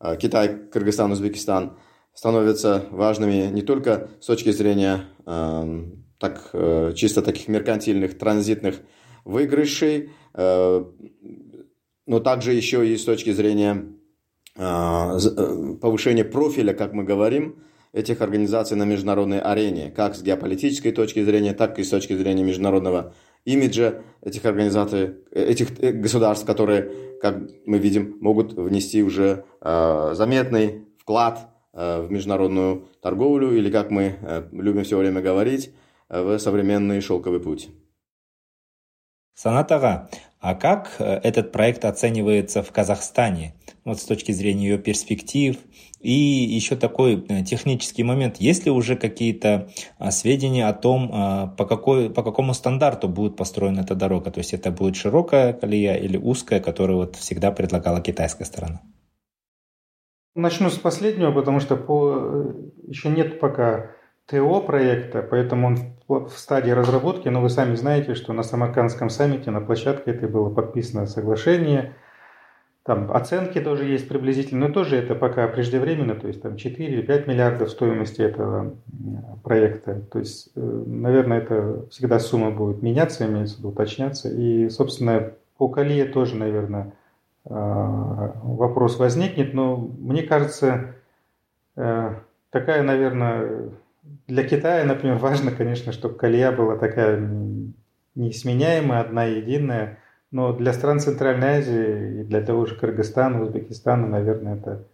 [0.00, 1.76] Э, Китай, Кыргызстан, Узбекистан
[2.14, 5.04] становятся важными не только с точки зрения
[6.18, 8.80] так, э, чисто таких меркантильных транзитных
[9.24, 10.84] выигрышей, э,
[12.06, 13.84] но также еще и с точки зрения
[14.56, 21.52] повышения профиля, как мы говорим, этих организаций на международной арене, как с геополитической точки зрения,
[21.52, 28.16] так и с точки зрения международного имиджа этих организаций, этих государств, которые как мы видим,
[28.20, 33.52] могут внести уже э, заметный вклад э, в международную торговлю.
[33.52, 35.72] Или, как мы э, любим все время говорить,
[36.08, 37.68] в современный шелковый путь.
[39.34, 43.54] Санатага, а как этот проект оценивается в Казахстане?
[43.84, 45.56] Вот с точки зрения ее перспектив,
[46.00, 48.36] и еще такой э, технический момент.
[48.36, 49.68] Есть ли уже какие-то
[49.98, 54.30] а, сведения о том, а, по, какой, по какому стандарту будет построена эта дорога?
[54.30, 58.80] То есть это будет широкая колея или узкая, которую вот всегда предлагала китайская сторона?
[60.34, 62.14] Начну с последнего, потому что по...
[62.16, 62.52] Э,
[62.86, 63.90] еще нет пока
[64.26, 69.50] ТО проекта, поэтому он в стадии разработки, но вы сами знаете, что на Самаркандском саммите
[69.50, 71.94] на площадке этой было подписано соглашение–
[72.88, 77.02] там оценки тоже есть приблизительно, но тоже это пока преждевременно, то есть там 4 или
[77.02, 78.76] 5 миллиардов стоимости этого
[79.44, 80.00] проекта.
[80.10, 84.30] То есть, э, наверное, это всегда сумма будет меняться, имеется в виду уточняться.
[84.30, 86.94] И, собственно, по Калие тоже, наверное,
[87.44, 90.94] э, вопрос возникнет, но мне кажется,
[91.76, 92.14] э,
[92.48, 93.68] такая, наверное,
[94.26, 97.18] для Китая, например, важно, конечно, чтобы Калия была такая
[98.14, 99.98] несменяемая, одна единая,
[100.30, 104.84] но для стран Центральной Азии и для того же Кыргызстана, Узбекистана, наверное, это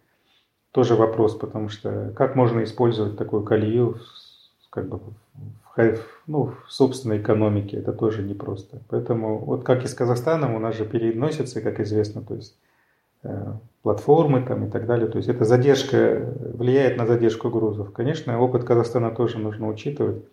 [0.71, 3.99] тоже вопрос, потому что как можно использовать такую колею
[4.69, 5.13] как бы в,
[6.27, 8.79] ну, в собственной экономике, это тоже непросто.
[8.89, 12.55] Поэтому вот как и с Казахстаном у нас же переносится, как известно, то есть
[13.83, 15.07] платформы там и так далее.
[15.07, 17.93] То есть эта задержка влияет на задержку грузов.
[17.93, 20.23] Конечно, опыт Казахстана тоже нужно учитывать.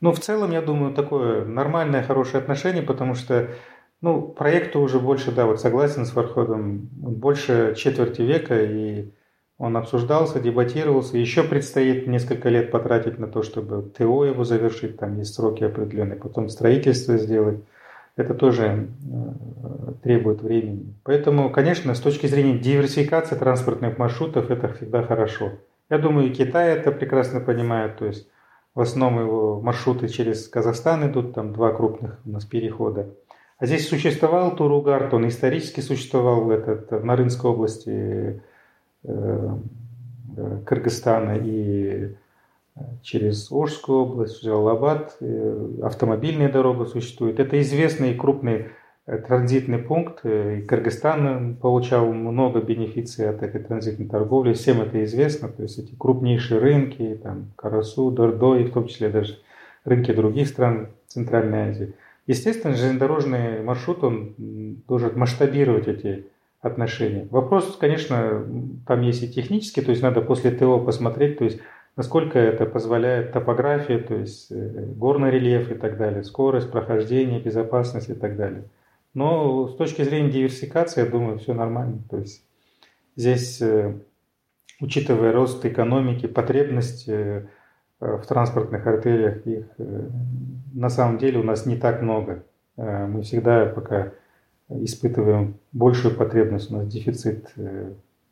[0.00, 3.50] Но в целом, я думаю, такое нормальное, хорошее отношение, потому что
[4.00, 9.10] ну, проекту уже больше, да, вот согласен с Фарходом, больше четверти века, и
[9.58, 11.18] он обсуждался, дебатировался.
[11.18, 16.16] Еще предстоит несколько лет потратить на то, чтобы ТО его завершить, там есть сроки определенные,
[16.16, 17.58] потом строительство сделать.
[18.18, 20.92] Это тоже э, требует времени.
[21.04, 25.52] Поэтому, конечно, с точки зрения диверсификации транспортных маршрутов, это всегда хорошо.
[25.88, 27.96] Я думаю, и Китай это прекрасно понимает.
[27.96, 28.28] То есть
[28.74, 33.08] в основном его маршруты через Казахстан идут, там два крупных у нас перехода.
[33.58, 38.42] А здесь существовал Туругард, он исторически существовал этот, в Нарынской области
[39.04, 39.56] э,
[40.36, 42.16] э, Кыргызстана и
[43.02, 45.18] через Ожскую область, Джалалабад,
[45.82, 47.40] автомобильная дорога существует.
[47.40, 48.66] Это известный крупный
[49.26, 50.20] транзитный пункт.
[50.24, 54.52] И Кыргызстан получал много бенефиций от этой транзитной торговли.
[54.52, 55.48] Всем это известно.
[55.48, 59.38] То есть эти крупнейшие рынки, там, Карасу, Дордой, в том числе даже
[59.84, 61.94] рынки других стран Центральной Азии.
[62.26, 64.34] Естественно, железнодорожный маршрут, он
[64.86, 66.26] должен масштабировать эти
[66.60, 67.26] отношения.
[67.30, 68.44] Вопрос, конечно,
[68.86, 71.60] там есть и технический, то есть надо после ТО посмотреть, то есть
[71.98, 78.08] насколько это позволяет топография, то есть э, горный рельеф и так далее, скорость прохождения, безопасность
[78.08, 78.62] и так далее.
[79.14, 81.98] Но с точки зрения диверсификации, я думаю, все нормально.
[82.08, 82.44] То есть
[83.16, 83.98] здесь, э,
[84.80, 87.48] учитывая рост экономики, потребность э,
[87.98, 89.66] в транспортных артериях, их
[90.72, 92.44] на самом деле у нас не так много.
[92.76, 94.12] Мы всегда пока
[94.68, 97.52] испытываем большую потребность, у нас дефицит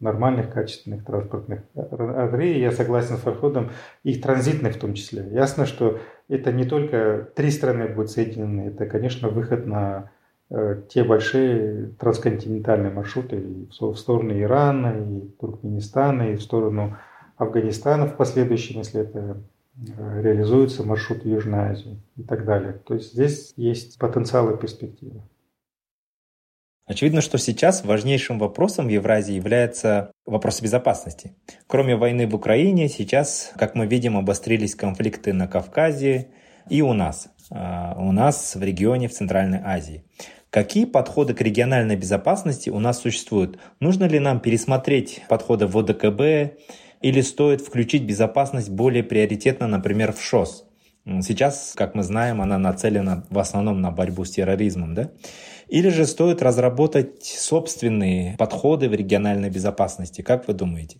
[0.01, 2.61] нормальных, качественных транспортных артерий.
[2.61, 3.71] Я согласен с Фарходом,
[4.03, 5.29] их транзитных в том числе.
[5.31, 10.11] Ясно, что это не только три страны будут соединены, это, конечно, выход на
[10.51, 16.97] э, те большие трансконтинентальные маршруты в сторону Ирана, и Туркменистана, и в сторону
[17.37, 19.39] Афганистана в последующем, если это
[19.77, 22.75] э, реализуется, маршрут Южной Азии и так далее.
[22.85, 25.23] То есть здесь есть потенциал и перспективы.
[26.87, 31.35] Очевидно, что сейчас важнейшим вопросом в Евразии является вопрос безопасности.
[31.67, 36.29] Кроме войны в Украине, сейчас, как мы видим, обострились конфликты на Кавказе
[36.71, 40.05] и у нас, а, у нас в регионе в Центральной Азии.
[40.51, 43.59] Какие подходы к региональной безопасности у нас существуют?
[43.81, 46.57] Нужно ли нам пересмотреть подходы в ОДКБ
[47.03, 50.65] или стоит включить безопасность более приоритетно, например, в ШОС?
[51.23, 55.11] Сейчас, как мы знаем, она нацелена в основном на борьбу с терроризмом, да?
[55.69, 60.23] Или же стоит разработать собственные подходы в региональной безопасности?
[60.23, 60.99] Как вы думаете?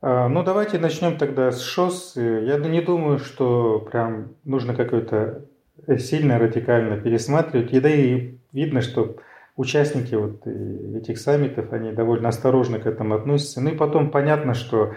[0.00, 2.14] А, ну, давайте начнем тогда с ШОС.
[2.16, 5.44] Я не думаю, что прям нужно какое-то
[5.98, 7.72] сильно радикально пересматривать.
[7.72, 9.16] И да и видно, что
[9.56, 10.44] участники вот
[10.96, 13.60] этих саммитов, они довольно осторожно к этому относятся.
[13.60, 14.94] Ну и потом понятно, что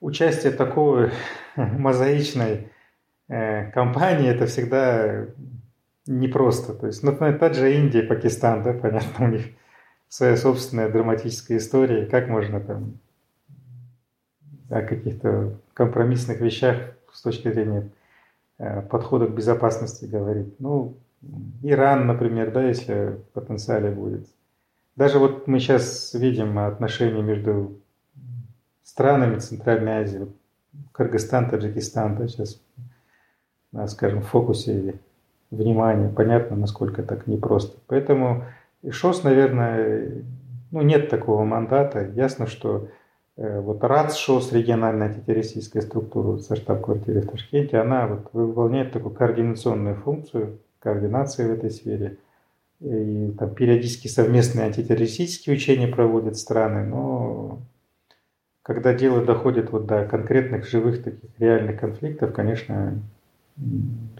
[0.00, 1.12] участие такой
[1.56, 2.77] мозаичной э,
[3.28, 5.26] компании это всегда
[6.08, 6.74] непросто.
[6.74, 9.46] То есть, ну, та же Индия, Пакистан, да, понятно, у них
[10.08, 12.06] своя собственная драматическая история.
[12.06, 12.98] Как можно там
[14.70, 17.90] о каких-то компромиссных вещах с точки зрения
[18.58, 20.58] э, подхода к безопасности говорить?
[20.58, 20.96] Ну,
[21.62, 24.26] Иран, например, да, если в потенциале будет.
[24.96, 27.80] Даже вот мы сейчас видим отношения между
[28.82, 30.26] странами Центральной Азии,
[30.92, 32.60] Кыргызстан, Таджикистан, да, сейчас,
[33.86, 34.94] скажем, фокусе
[35.50, 36.08] внимание.
[36.08, 37.78] Понятно, насколько так непросто.
[37.86, 38.44] Поэтому
[38.88, 40.24] ШОС, наверное,
[40.70, 42.10] ну, нет такого мандата.
[42.14, 42.88] Ясно, что
[43.36, 49.14] э, вот РАЦ ШОС, региональная антитеррористическая структура со штаб-квартирой в Ташкенте, она вот выполняет такую
[49.14, 52.18] координационную функцию, координации в этой сфере.
[52.80, 57.58] И там периодически совместные антитеррористические учения проводят страны, но
[58.62, 63.00] когда дело доходит вот до конкретных живых таких реальных конфликтов, конечно,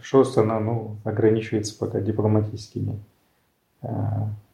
[0.01, 2.99] ШОС, она ну, ограничивается пока дипломатическими
[3.81, 3.87] э,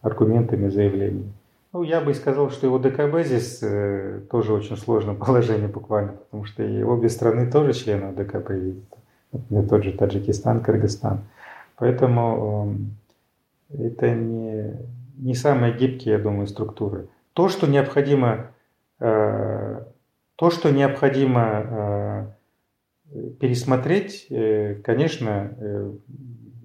[0.02, 1.34] аргументами, заявлениями.
[1.74, 6.46] Ну, я бы сказал, что его ДКБ здесь э, тоже очень сложное положение буквально, потому
[6.46, 8.50] что и обе страны тоже члены ДКБ,
[9.32, 11.20] например, тот же Таджикистан, Кыргызстан.
[11.76, 12.78] Поэтому
[13.70, 14.74] э, это не,
[15.18, 17.08] не самые гибкие, я думаю, структуры.
[17.34, 18.48] То, что необходимо,
[19.00, 19.82] э,
[20.36, 22.26] то, что необходимо э,
[23.40, 25.92] пересмотреть, э, конечно, э,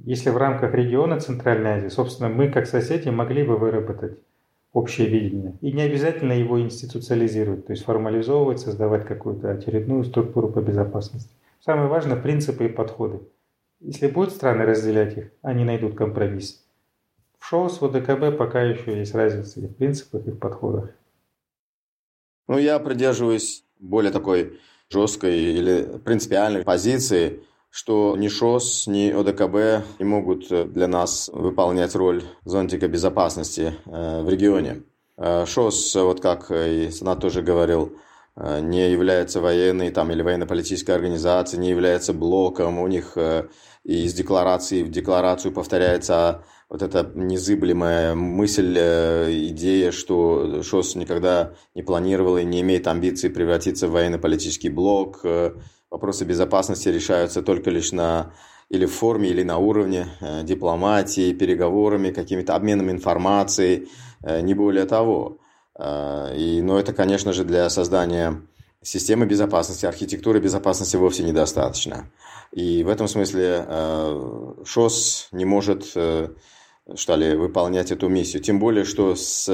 [0.05, 4.19] если в рамках региона Центральной Азии, собственно, мы как соседи могли бы выработать
[4.73, 5.57] общее видение.
[5.61, 11.31] И не обязательно его институциализировать, то есть формализовывать, создавать какую-то очередную структуру по безопасности.
[11.61, 13.21] Самое важное– принципы и подходы.
[13.81, 16.65] Если будут страны разделять их, они найдут компромисс.
[17.39, 20.91] В ШОС, в ОДКБ пока еще есть разница и в принципах, и в подходах.
[22.47, 24.59] Ну, я придерживаюсь более такой
[24.91, 32.25] жесткой или принципиальной позиции, что ни ШОС, ни ОДКБ не могут для нас выполнять роль
[32.45, 34.83] зонтика безопасности э, в регионе.
[35.17, 37.97] Э, ШОС, вот как и Санат тоже говорил,
[38.35, 42.81] э, не является военной там, или военно-политической организацией, не является блоком.
[42.81, 43.17] У них
[43.85, 51.83] из декларации в декларацию повторяется вот эта незыблемая мысль, э, идея, что ШОС никогда не
[51.83, 55.21] планировал и не имеет амбиций превратиться в военно-политический блок.
[55.25, 55.51] Э,
[55.91, 58.33] вопросы безопасности решаются только лишь на
[58.69, 63.89] или в форме, или на уровне э, дипломатии, переговорами, какими-то обменом информацией,
[64.23, 65.39] не более того.
[65.77, 68.43] И, но это, конечно же, для создания
[68.83, 72.11] системы безопасности, архитектуры безопасности вовсе недостаточно.
[72.53, 73.67] И в этом смысле
[74.63, 75.97] ШОС не может,
[76.91, 78.43] э, что ли, выполнять эту миссию.
[78.43, 79.49] Тем более, что с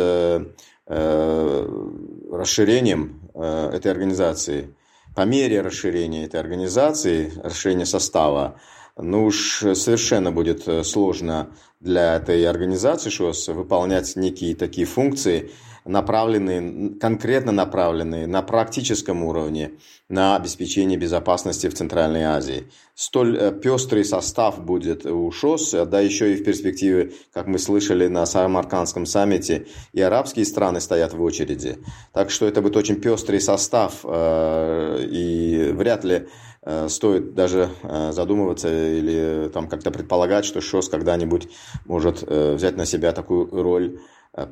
[2.31, 4.73] расширением этой организации,
[5.17, 8.61] по мере расширения этой организации, расширения состава,
[8.97, 15.51] ну уж совершенно будет сложно для этой организации ШОС выполнять некие такие функции,
[15.87, 19.73] направленные, конкретно направленные на практическом уровне
[20.09, 22.71] на обеспечение безопасности в Центральной Азии.
[22.95, 28.09] Столь э, пестрый состав будет у ШОС, да еще и в перспективе, как мы слышали
[28.09, 31.79] на Самаркандском саммите, и арабские страны стоят в очереди.
[32.13, 36.29] Так что это будет очень пестрый состав, э, и вряд ли
[36.63, 37.71] э, стоит даже
[38.11, 41.49] задумываться или там как-то предполагать, что ШОС когда-нибудь
[41.85, 44.01] может взять на себя такую роль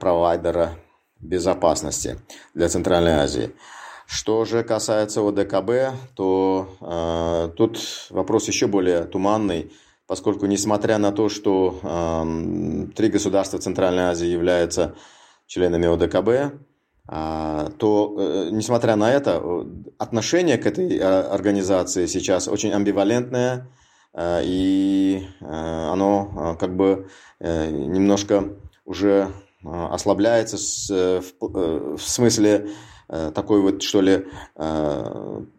[0.01, 0.79] провайдера
[1.25, 2.19] безопасности
[2.55, 3.53] для Центральной Азии.
[4.07, 9.73] Что же касается ОДКБ, то э, тут вопрос еще более туманный,
[10.07, 14.95] поскольку несмотря на то, что э, три государства Центральной Азии являются
[15.47, 16.29] членами ОДКБ,
[17.09, 19.43] э, то, э, несмотря на это,
[19.99, 23.69] отношение к этой э, организации сейчас очень амбивалентное,
[24.13, 27.09] э, и э, оно э, как бы
[27.41, 28.51] э, немножко
[28.85, 29.33] уже
[29.65, 30.57] ослабляется
[30.93, 32.71] э, в, в смысле
[33.09, 34.27] э, такой вот, что ли,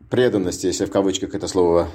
[0.10, 1.88] преданности, если в кавычках это слово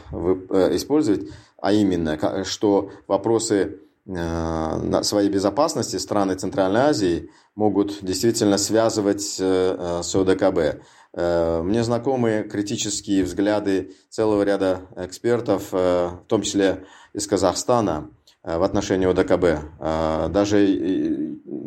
[0.73, 10.83] использовать, а именно, что вопросы своей безопасности страны Центральной Азии могут действительно связывать с ОДКБ.
[11.15, 18.11] Мне знакомы критические взгляды целого ряда экспертов, в том числе из Казахстана,
[18.43, 20.33] в отношении ОДКБ.
[20.33, 20.67] Даже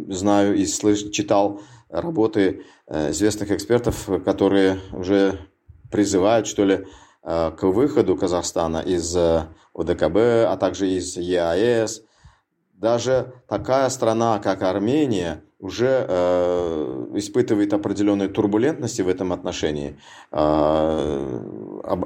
[0.09, 5.39] знаю и слыш, читал работы э, известных экспертов, которые уже
[5.91, 6.85] призывают, что ли,
[7.23, 12.03] э, к выходу Казахстана из э, ОДКБ, а также из ЕАЭС.
[12.73, 19.97] Даже такая страна, как Армения, уже э, испытывает определенные турбулентности в этом отношении,
[20.31, 21.39] э,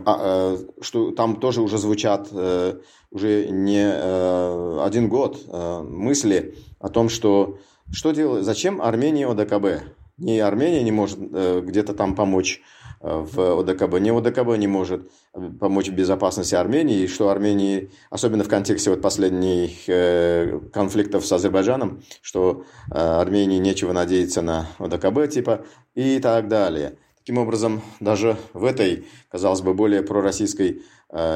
[0.06, 2.76] э, что там тоже уже звучат э,
[3.10, 7.58] уже не э, один год э, мысли о том, что
[7.92, 8.44] что делать?
[8.44, 9.88] Зачем Армении ОДКБ?
[10.18, 12.62] Ни Армения не может э, где-то там помочь
[13.02, 15.12] э, в ОДКБ, ни ОДКБ не может
[15.60, 21.32] помочь в безопасности Армении, и что Армении, особенно в контексте вот последних э, конфликтов с
[21.32, 26.98] Азербайджаном, что Армении нечего надеяться на ОДКБ типа и так далее.
[27.20, 30.84] Таким образом, даже в этой, казалось бы, более пророссийской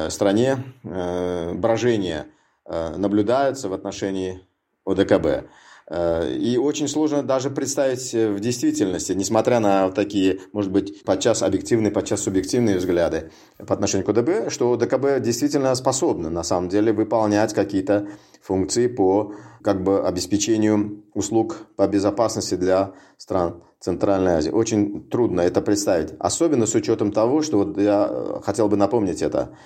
[0.08, 2.28] стране брожения
[2.66, 4.40] наблюдаются в отношении
[4.86, 5.48] ОДКБ.
[5.88, 11.90] Э, и очень сложно даже представить в действительности, несмотря на такие, может быть, подчас объективные,
[11.90, 17.52] подчас субъективные взгляды по отношению к ОДКБ, что ОДКБ действительно способна на самом деле выполнять
[17.54, 18.08] какие-то
[18.40, 24.50] функции по как бы обеспечению услуг по безопасности для стран Центральной Азии.
[24.50, 29.56] Очень трудно это представить, особенно с учетом того, что вот я хотел бы напомнить это,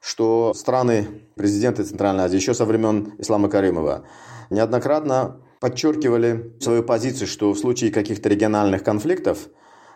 [0.00, 4.04] что страны, президенты Центральной Азии еще со времен Ислама Каримова
[4.50, 9.48] неоднократно подчеркивали свою позицию, что в случае каких-то региональных конфликтов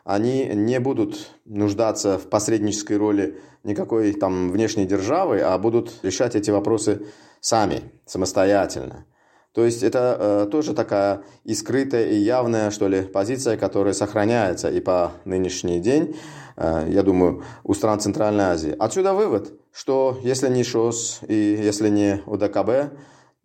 [0.05, 6.51] они не будут нуждаться в посреднической роли никакой там внешней державы, а будут решать эти
[6.51, 7.07] вопросы
[7.41, 9.07] сами, самостоятельно.
[9.53, 14.71] То есть это э, тоже такая и скрытая, и явная, что ли, позиция, которая сохраняется
[14.71, 16.17] и по нынешний день,
[16.57, 18.75] э, я думаю, у стран Центральной Азии.
[18.79, 22.93] Отсюда вывод, что если не ШОС и если не УДКБ,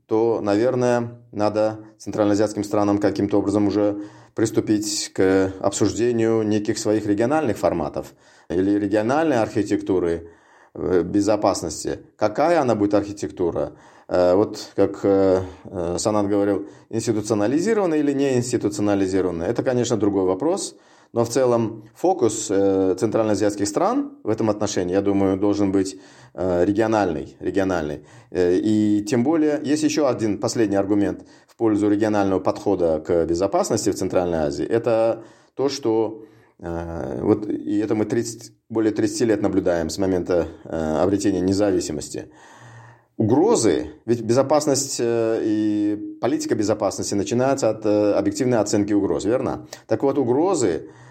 [0.07, 4.03] то, наверное, надо центральноазиатским странам каким-то образом уже
[4.35, 8.13] приступить к обсуждению неких своих региональных форматов
[8.49, 10.29] или региональной архитектуры
[10.73, 11.99] э, безопасности.
[12.17, 13.73] Какая она будет архитектура?
[14.07, 15.41] Э, вот как э,
[15.97, 19.47] Санат говорил, институционализированная или не институционализированная?
[19.47, 20.75] Это, конечно, другой вопрос–
[21.15, 25.95] но в целом фокус э, центральноазиатских стран в этом отношении, я думаю, должен быть
[26.33, 27.37] э, региональный.
[27.39, 28.01] региональный.
[28.31, 33.91] Э, и тем более, есть еще один последний аргумент в пользу регионального подхода к безопасности
[33.91, 34.65] в Центральной Азии.
[34.65, 35.23] Это
[35.55, 36.25] то, что
[36.57, 42.29] вот, и это мы 30, более 30 лет наблюдаем с момента обретения независимости.
[43.17, 49.67] Угрозы, ведь безопасность и политика безопасности начинается от объективной оценки угроз, верно?
[49.87, 51.04] Так вот, угрозы Э,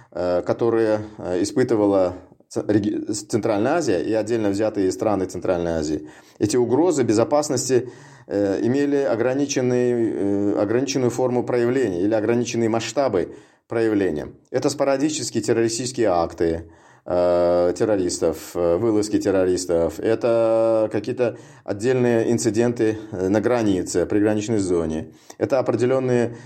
[0.47, 2.15] которые э, испытывала
[2.49, 6.09] Центральная Азия и отдельно взятые страны Центральной Азии.
[6.39, 7.91] Эти угрозы безопасности
[8.29, 13.35] э, имели ограниченный, ограниченную форму проявления или ограниченные масштабы
[13.67, 14.29] проявления.
[14.51, 16.63] Это спорадические террористические акты, э,
[17.05, 26.37] террористов, вылазки террористов, это какие-то отдельные инциденты на границе, приграничной зоне, это определенные,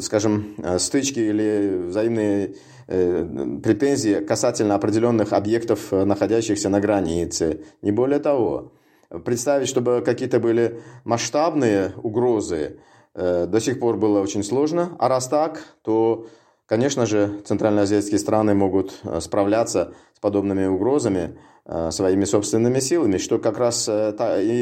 [0.00, 2.54] скажем, стычки или взаимные
[2.86, 8.72] претензии касательно определенных объектов, находящихся на границе, не более того.
[9.24, 12.78] Представить, чтобы какие-то были масштабные угрозы,
[13.14, 14.96] до сих пор было очень сложно.
[14.98, 16.26] А раз так, то
[16.66, 23.38] Конечно же, центральноазиатские страны могут э, справляться с подобными угрозами э, своими собственными силами, что
[23.38, 24.12] как раз э,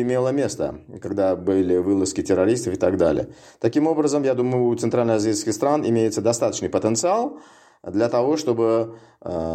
[0.01, 3.29] имело место, когда были вылазки террористов и так далее.
[3.61, 7.39] Таким образом, я думаю, у центральноазиатских стран имеется достаточный потенциал
[7.85, 8.97] для того, чтобы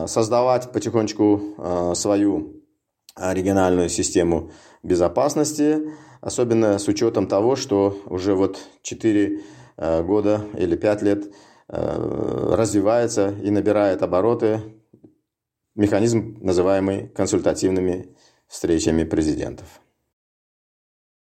[0.06, 2.62] создавать потихонечку свою
[3.16, 4.52] региональную систему
[4.84, 9.42] безопасности, особенно с учетом того, что уже вот 4
[9.78, 11.32] года или 5 лет
[11.68, 14.62] развивается и набирает обороты
[15.76, 18.16] механизм, называемый консультативными
[18.48, 19.82] встречами президентов.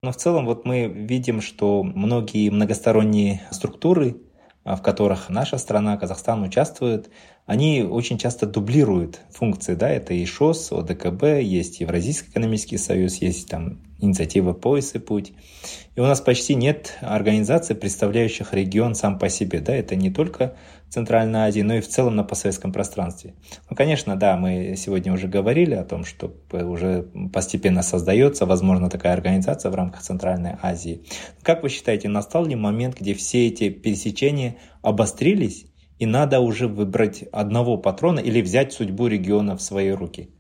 [0.02, 4.16] Но в целом вот мы видим, что многие многосторонние структуры,
[4.64, 7.08] а, в которых наша страна, Казахстан участвует,
[7.46, 9.74] они очень часто дублируют функции.
[9.74, 9.88] Да?
[9.88, 15.32] Это и ШОС, ОДКБ, есть Евразийский экономический союз, есть там инициатива «Пояс и путь».
[15.94, 19.60] И у нас почти нет организаций, представляющих регион сам по себе.
[19.60, 19.74] Да?
[19.74, 20.54] Это не только
[20.88, 23.34] Центральная Азия, но и в целом на постсоветском пространстве.
[23.70, 29.14] Ну, конечно, да, мы сегодня уже говорили о том, что уже постепенно создается, возможно, такая
[29.14, 31.02] организация в рамках Центральной Азии.
[31.42, 35.66] Как вы считаете, настал ли момент, где все эти пересечения обострились,
[36.02, 40.30] и надо уже выбрать одного патрона или взять судьбу региона в свои руки?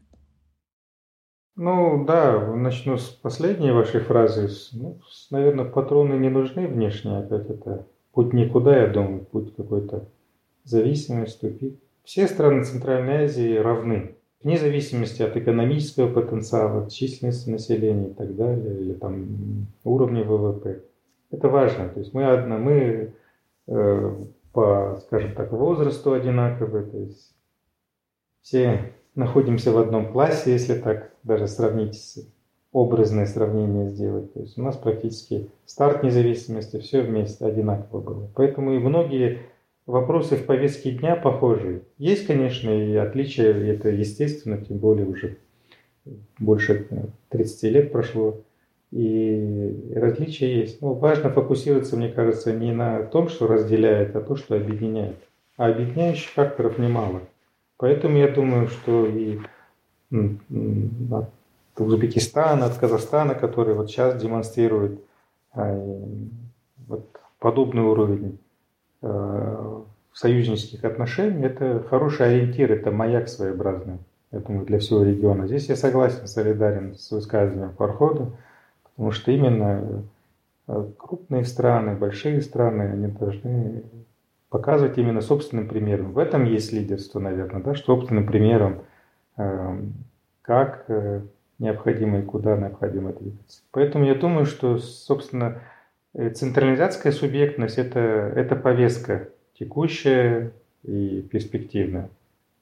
[1.54, 4.48] Ну да, начну с последней вашей фразы.
[4.72, 4.98] Ну,
[5.30, 10.08] наверное, патроны не нужны внешне, опять это путь никуда, я думаю, путь какой-то
[10.64, 11.78] зависимость, тупик.
[12.02, 18.34] Все страны Центральной Азии равны, вне зависимости от экономического потенциала, от численности населения и так
[18.34, 20.82] далее, или там уровня ВВП.
[21.30, 21.88] Это важно.
[21.88, 23.12] То есть мы одна, мы
[23.68, 24.16] э,
[24.52, 27.34] по, скажем так, возрасту одинаковые, то есть
[28.42, 32.18] все находимся в одном классе, если так даже сравнить,
[32.72, 34.32] образное сравнение сделать.
[34.32, 38.30] То есть у нас практически старт независимости, все вместе одинаково было.
[38.34, 39.40] Поэтому и многие
[39.86, 41.82] вопросы в повестке дня похожи.
[41.98, 45.36] Есть, конечно, и отличия, это естественно, тем более уже
[46.38, 46.88] больше
[47.28, 48.40] 30 лет прошло
[48.92, 50.82] и различия есть.
[50.82, 55.16] Но важно фокусироваться, мне кажется, не на том, что разделяет, а то, что объединяет.
[55.56, 57.22] А объединяющих факторов немало.
[57.78, 59.38] Поэтому я думаю, что и
[61.10, 61.30] от
[61.78, 65.00] Узбекистана, от Казахстана, который вот сейчас демонстрирует
[65.54, 65.74] а,
[66.86, 68.38] вот подобный уровень
[69.00, 69.82] э,
[70.12, 73.98] союзнических отношений, это хороший ориентир, это маяк своеобразный,
[74.30, 75.46] я думаю, для всего региона.
[75.46, 78.32] Здесь я согласен, солидарен с высказыванием Фархода.
[78.96, 80.04] Потому что именно
[80.68, 83.82] э, крупные страны, большие страны, они должны
[84.48, 86.12] показывать именно собственным примером.
[86.12, 88.82] В этом есть лидерство, наверное, да, что собственным примером,
[89.38, 89.94] эм,
[90.42, 91.22] как э,
[91.58, 93.62] необходимо и куда необходимо двигаться.
[93.70, 95.62] Поэтому я думаю, что, собственно,
[96.12, 97.98] э, централизация субъектность это,–
[98.36, 102.10] это повестка текущая и перспективная.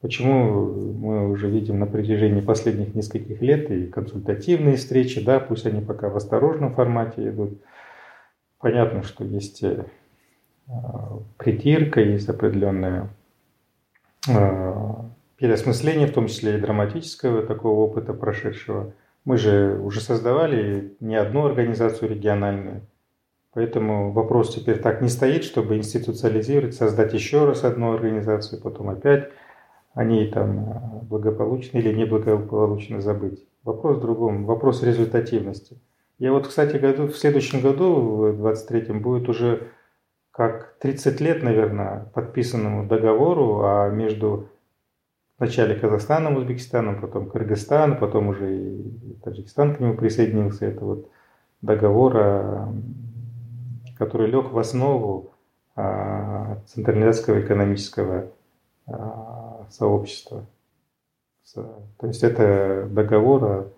[0.01, 5.79] Почему мы уже видим на протяжении последних нескольких лет и консультативные встречи, да, пусть они
[5.79, 7.61] пока в осторожном формате идут.
[8.57, 9.85] Понятно, что есть э,
[11.37, 13.09] притирка, есть определенное
[14.27, 14.73] э,
[15.37, 18.93] переосмысление, в том числе и драматического такого опыта прошедшего.
[19.23, 22.81] Мы же уже создавали не одну организацию региональную,
[23.53, 29.29] поэтому вопрос теперь так не стоит, чтобы институциализировать, создать еще раз одну организацию, потом опять
[29.93, 33.45] о ней там э, благополучно или неблагополучно забыть.
[33.63, 35.77] Вопрос в другом, вопрос результативности.
[36.17, 37.93] Я вот, кстати, году, в следующем году,
[38.31, 39.67] в 23-м, будет уже
[40.31, 44.47] как 30 лет, наверное, подписанному договору а между
[45.37, 50.67] вначале Казахстаном, Узбекистаном, потом Кыргызстан, потом уже и Таджикистан к нему присоединился.
[50.67, 51.09] Это вот
[51.61, 52.69] договор,
[53.97, 55.31] который лег в основу
[55.75, 58.31] а, централизованного экономического
[58.87, 60.45] а, сообщества.
[61.53, 63.73] То есть это договор о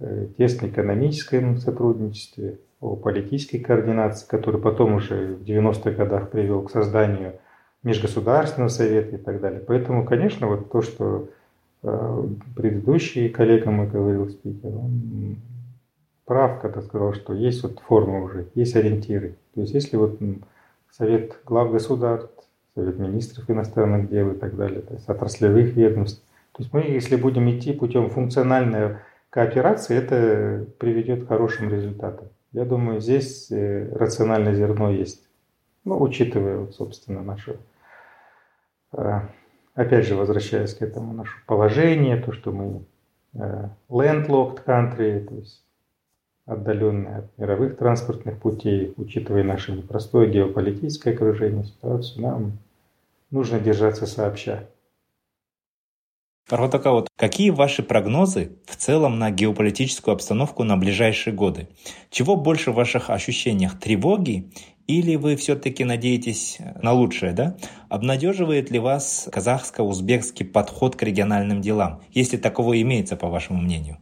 [0.00, 6.70] э, тесном экономическом сотрудничестве, о политической координации, который потом уже в 90-х годах привел к
[6.70, 7.38] созданию
[7.82, 9.60] Межгосударственного совета и так далее.
[9.60, 11.28] Поэтому, конечно, вот то, что
[11.82, 12.24] э,
[12.54, 15.36] предыдущий коллега мой говорил, спикер, он
[16.26, 19.36] прав, когда сказал, что есть вот форма уже, есть ориентиры.
[19.54, 20.18] То есть если вот
[20.90, 22.30] Совет глав государств
[22.76, 26.22] Совет министров иностранных дел и так далее, то есть отраслевых ведомств,
[26.52, 28.98] То есть мы, если будем идти путем функциональной
[29.30, 32.28] кооперации, это приведет к хорошим результатам.
[32.52, 35.26] Я думаю, здесь э, рациональное зерно есть.
[35.84, 37.56] Ну, учитывая, вот, собственно, наше,
[38.92, 39.20] э,
[39.74, 42.84] опять же, возвращаясь к этому, наше положение, то, что мы
[43.32, 45.64] э, landlocked country, то есть
[46.44, 52.52] отдаленные от мировых транспортных путей, учитывая наше непростое геополитическое окружение, ситуацию, нам
[53.30, 54.70] нужно держаться сообща.
[56.48, 61.68] Парватака, вот какие ваши прогнозы в целом на геополитическую обстановку на ближайшие годы?
[62.08, 63.80] Чего больше в ваших ощущениях?
[63.80, 64.52] Тревоги
[64.86, 67.56] или вы все-таки надеетесь на лучшее, да?
[67.88, 73.98] Обнадеживает ли вас казахско-узбекский подход к региональным делам, если таково имеется, по вашему мнению?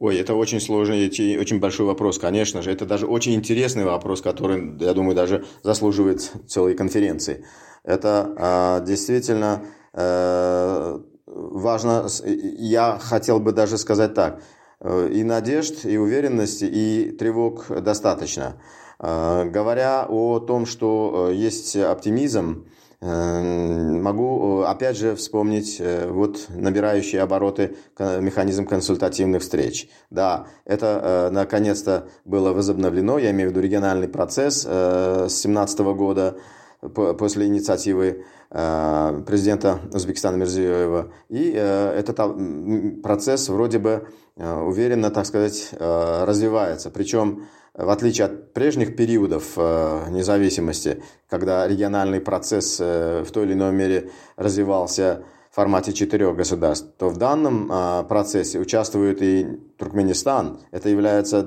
[0.00, 2.72] Ой, это очень сложный, очень большой вопрос, конечно же.
[2.72, 7.44] Это даже очень интересный вопрос, который, я думаю, даже заслуживает целой конференции.
[7.84, 12.06] Это а, действительно э, важно.
[12.24, 14.42] Я хотел бы даже сказать так.
[14.80, 18.56] Э, и надежд, и уверенности, и тревог достаточно.
[18.98, 22.64] Э, говоря о том, что э, есть оптимизм,
[23.00, 29.88] могу, э, опять же, вспомнить э, вот набирающие обороты механизм консультативных встреч.
[30.10, 36.36] Да, это э, наконец-то было возобновлено, я имею в виду региональный процесс с 2017 года
[37.18, 41.12] после инициативы президента Узбекистана Мирзиёева.
[41.28, 46.90] И этот процесс вроде бы уверенно, так сказать, развивается.
[46.90, 47.44] Причем
[47.84, 53.72] в отличие от прежних периодов э, независимости, когда региональный процесс э, в той или иной
[53.72, 60.60] мере развивался в формате четырех государств, то в данном э, процессе участвует и Туркменистан.
[60.70, 61.42] Это является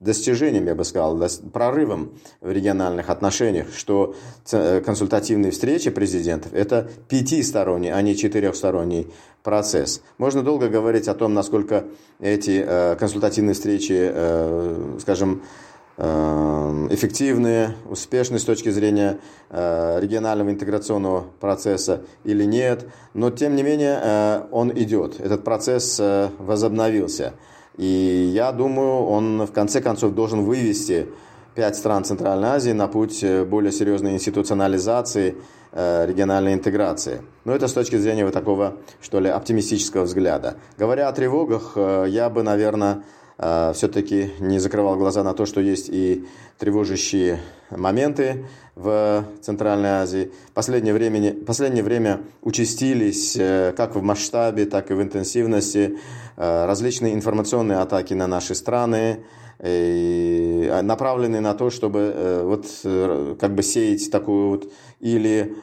[0.00, 1.20] достижением, я бы сказал,
[1.52, 4.14] прорывом в региональных отношениях, что
[4.50, 9.12] консультативные встречи президентов– это пятисторонний, а не четырехсторонний
[9.42, 10.00] процесс.
[10.16, 11.84] Можно долго говорить о том, насколько
[12.20, 14.10] эти консультативные встречи,
[14.98, 15.42] скажем,
[15.96, 19.18] эффективные, успешные с точки зрения
[19.50, 22.86] э, регионального интеграционного процесса или нет.
[23.14, 25.20] Но, тем не менее, э, он идет.
[25.20, 27.34] Этот процесс э, возобновился.
[27.76, 31.08] И я думаю, он в конце концов должен вывести
[31.54, 35.36] пять стран Центральной Азии на путь более серьезной институционализации
[35.72, 37.22] региональной интеграции.
[37.44, 40.54] Но это с точки зрения вот такого, что ли, оптимистического взгляда.
[40.78, 43.02] Говоря о тревогах, я бы, наверное,
[43.36, 46.24] все-таки не закрывал глаза на то, что есть и
[46.58, 50.32] тревожащие моменты в Центральной Азии.
[50.52, 55.98] Последнее время, последнее время участились э, как в масштабе, так и в интенсивности
[56.36, 59.24] э, различные информационные атаки на наши страны,
[59.60, 62.66] а, направленные на то, чтобы э, вот
[63.38, 65.54] как бы сеять такую вот или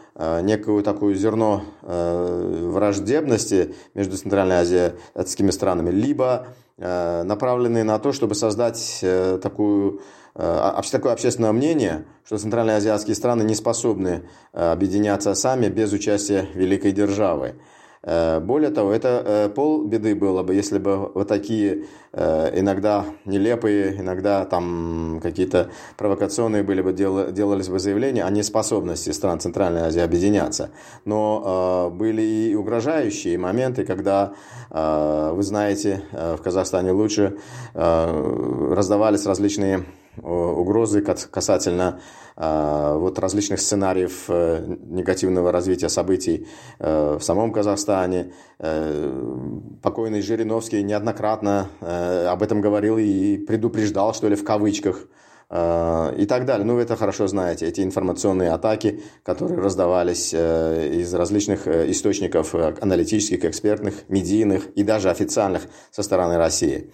[0.43, 6.70] некую такую зерно враждебности между Центральной Азиатскими странами, либо Э,
[7.23, 10.01] направленные на то, чтобы создать э, такую,
[10.35, 17.55] э, такое общественное мнение, что центральноазиатские страны не способны объединяться сами без участия великой державы.
[18.03, 23.05] Э, более того, это э, пол беды было бы, если бы вот такие э, иногда
[23.25, 30.01] нелепые, иногда там какие-то провокационные были бы, делались бы заявления о неспособности стран Центральной Азии
[30.01, 30.71] объединяться.
[31.05, 34.33] Но были и угрожающие моменты, когда,
[34.69, 37.37] вы знаете, в Казахстане лучше
[37.73, 39.85] раздавались различные
[40.17, 41.99] угрозы касательно
[42.43, 46.47] а, вот различных сценариев э, негативного развития событий
[46.79, 48.33] э, в самом Казахстане.
[48.57, 49.11] Э,
[49.83, 55.07] покойный Жириновский неоднократно об этом говорил и предупреждал, что ли, в кавычках,
[55.51, 56.65] и так далее.
[56.65, 64.07] Ну, вы это хорошо знаете, эти информационные атаки, которые раздавались из различных источников аналитических, экспертных,
[64.07, 66.89] медийных и даже официальных со стороны России.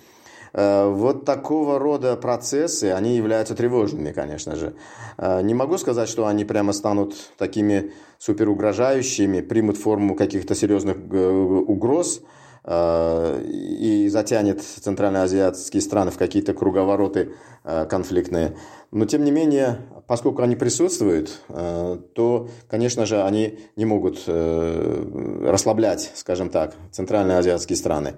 [0.58, 4.74] Э, вот такого рода процессы, они являются тревожными, конечно же.
[5.18, 11.30] Э, не могу сказать, что они прямо станут такими суперугрожающими, примут форму каких-то серьезных э,
[11.30, 12.22] угроз
[12.70, 17.32] и затянет центральноазиатские страны в какие-то круговороты
[17.64, 18.58] конфликтные.
[18.92, 26.50] Но, тем не менее, поскольку они присутствуют, то, конечно же, они не могут расслаблять, скажем
[26.50, 28.16] так, центральноазиатские страны.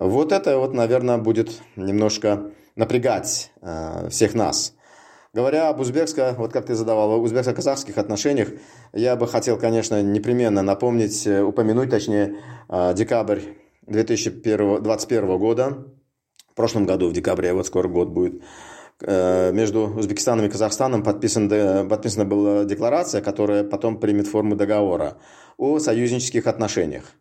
[0.00, 4.74] Вот это вот, наверное, будет немножко напрягать э, всех нас.
[5.34, 8.48] Говоря об узбекско, вот как ты задавал, узбекско-казахских отношениях,
[8.92, 12.36] я бы хотел, конечно, непременно напомнить, э, упомянуть, точнее,
[12.68, 13.40] э, декабрь
[13.86, 15.84] 2021 года.
[16.48, 18.40] В прошлом году, в декабре, вот скоро год будет,
[19.02, 21.48] э, между Узбекистаном и Казахстаном подписан,
[21.88, 25.18] подписана была декларация, которая потом примет форму договора
[25.56, 27.14] о союзнических отношениях.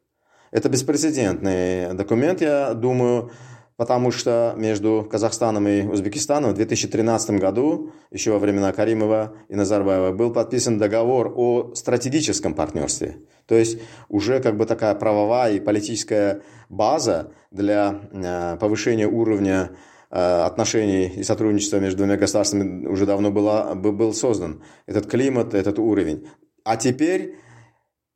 [0.57, 3.29] Это беспрецедентный документ, я думаю,
[3.75, 10.13] потому что между Казахстаном и Узбекистаном в 2013 году, еще во времена Каримова и Назарбаева,
[10.13, 13.17] был подписан договор о стратегическом партнерстве.
[13.45, 13.77] То есть
[14.09, 19.73] уже как бы такая правовая и политическая база для э, повышения уровня
[20.09, 24.63] э, отношений и сотрудничества между двумя государствами уже давно была, был создан.
[24.87, 26.27] Этот климат, этот уровень.
[26.63, 27.35] А теперь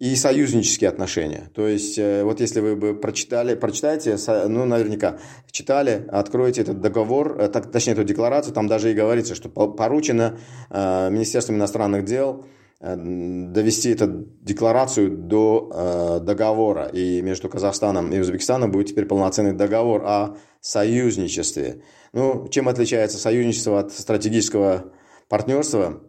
[0.01, 1.51] и союзнические отношения.
[1.53, 5.19] То есть, э, вот если вы бы прочитали, прочитаете, ну, наверняка,
[5.51, 10.39] читали, откроете этот договор, э, так, точнее, эту декларацию, там даже и говорится, что поручено
[10.71, 12.45] э, Министерством иностранных дел
[12.79, 16.87] довести эту декларацию до договора.
[16.87, 21.83] И между Казахстаном и Узбекистаном будет теперь полноценный договор о союзничестве.
[22.11, 24.93] Ну, чем отличается союзничество от стратегического
[25.29, 26.01] партнерства?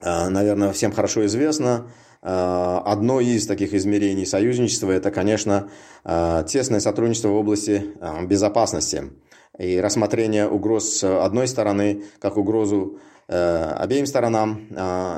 [0.00, 5.68] Наверное, всем хорошо известно– Э, одно из таких измерений союзничества– это, конечно,
[6.04, 9.10] э, тесное сотрудничество в области э, безопасности
[9.58, 12.98] и рассмотрение угроз одной стороны как угрозу
[13.28, 14.66] обеим сторонам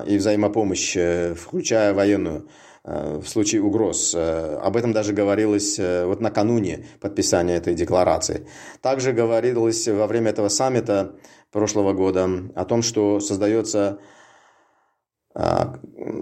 [0.06, 0.96] и взаимопомощь,
[1.36, 2.48] включая военную
[2.84, 4.14] в случае угроз.
[4.14, 8.46] Об этом даже говорилось вот накануне подписания этой декларации.
[8.82, 11.14] Также говорилось во время этого саммита
[11.50, 14.00] прошлого года о том, что создается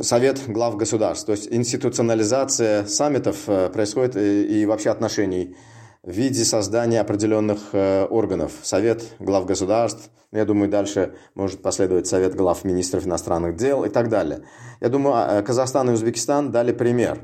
[0.00, 1.26] Совет глав государств.
[1.26, 5.54] То есть институционализация саммитов э, происходит и, вообще отношений
[6.02, 8.52] в виде создания определенных э, органов.
[8.62, 13.90] Совет глав государств, ну, я думаю, дальше может последовать Совет глав министров иностранных дел и
[13.90, 14.44] так далее.
[14.80, 17.20] Я думаю, а, Казахстан и Узбекистан дали пример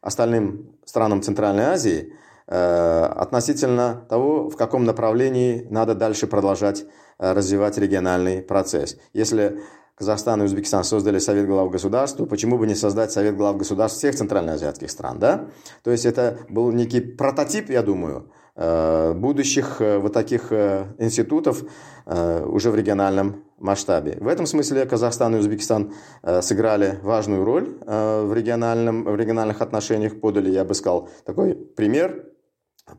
[0.00, 2.14] остальным странам Центральной Азии
[2.46, 6.86] э, относительно того, в каком направлении надо дальше продолжать
[7.18, 8.98] развивать региональный процесс.
[9.14, 9.60] Если
[9.96, 14.14] Казахстан и Узбекистан создали Совет глав государств, почему бы не создать Совет глав государств всех
[14.14, 15.46] центральноазиатских стран, да?
[15.82, 21.64] То есть это был некий прототип, я думаю, э, будущих э, вот таких э, институтов
[22.06, 24.18] уже в региональном масштабе.
[24.20, 25.92] В этом смысле Казахстан и Узбекистан
[26.40, 32.26] сыграли важную роль в, региональном, в региональных отношениях, подали, я бы сказал, такой пример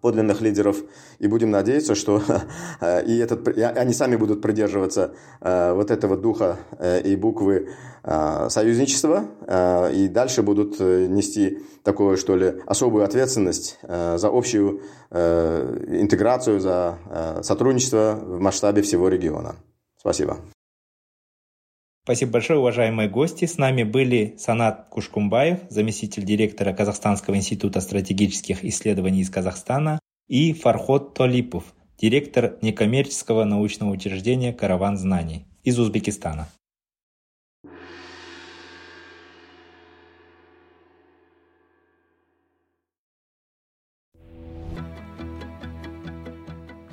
[0.01, 0.77] подлинных лидеров,
[1.19, 2.21] и будем надеяться, что
[3.05, 7.69] и этот, и они сами будут придерживаться э, вот этого духа э, и буквы
[8.03, 9.25] э, союзничества,
[9.93, 14.81] и дальше будут нести такую, что ли, особую ответственность за общую
[15.11, 16.97] интеграцию, за
[17.41, 19.55] сотрудничество в масштабе всего региона.
[19.97, 20.38] Спасибо.
[22.08, 23.43] Спасибо большое, уважаемые гости.
[23.43, 29.99] С нами были Санат Кушкумбаев, заместитель директора Казахстанского института стратегических исследований из Казахстана,
[30.30, 31.66] и Фархот Толипов,
[31.99, 36.47] директор некоммерческого научного учреждения «Караван знаний» из Узбекистана.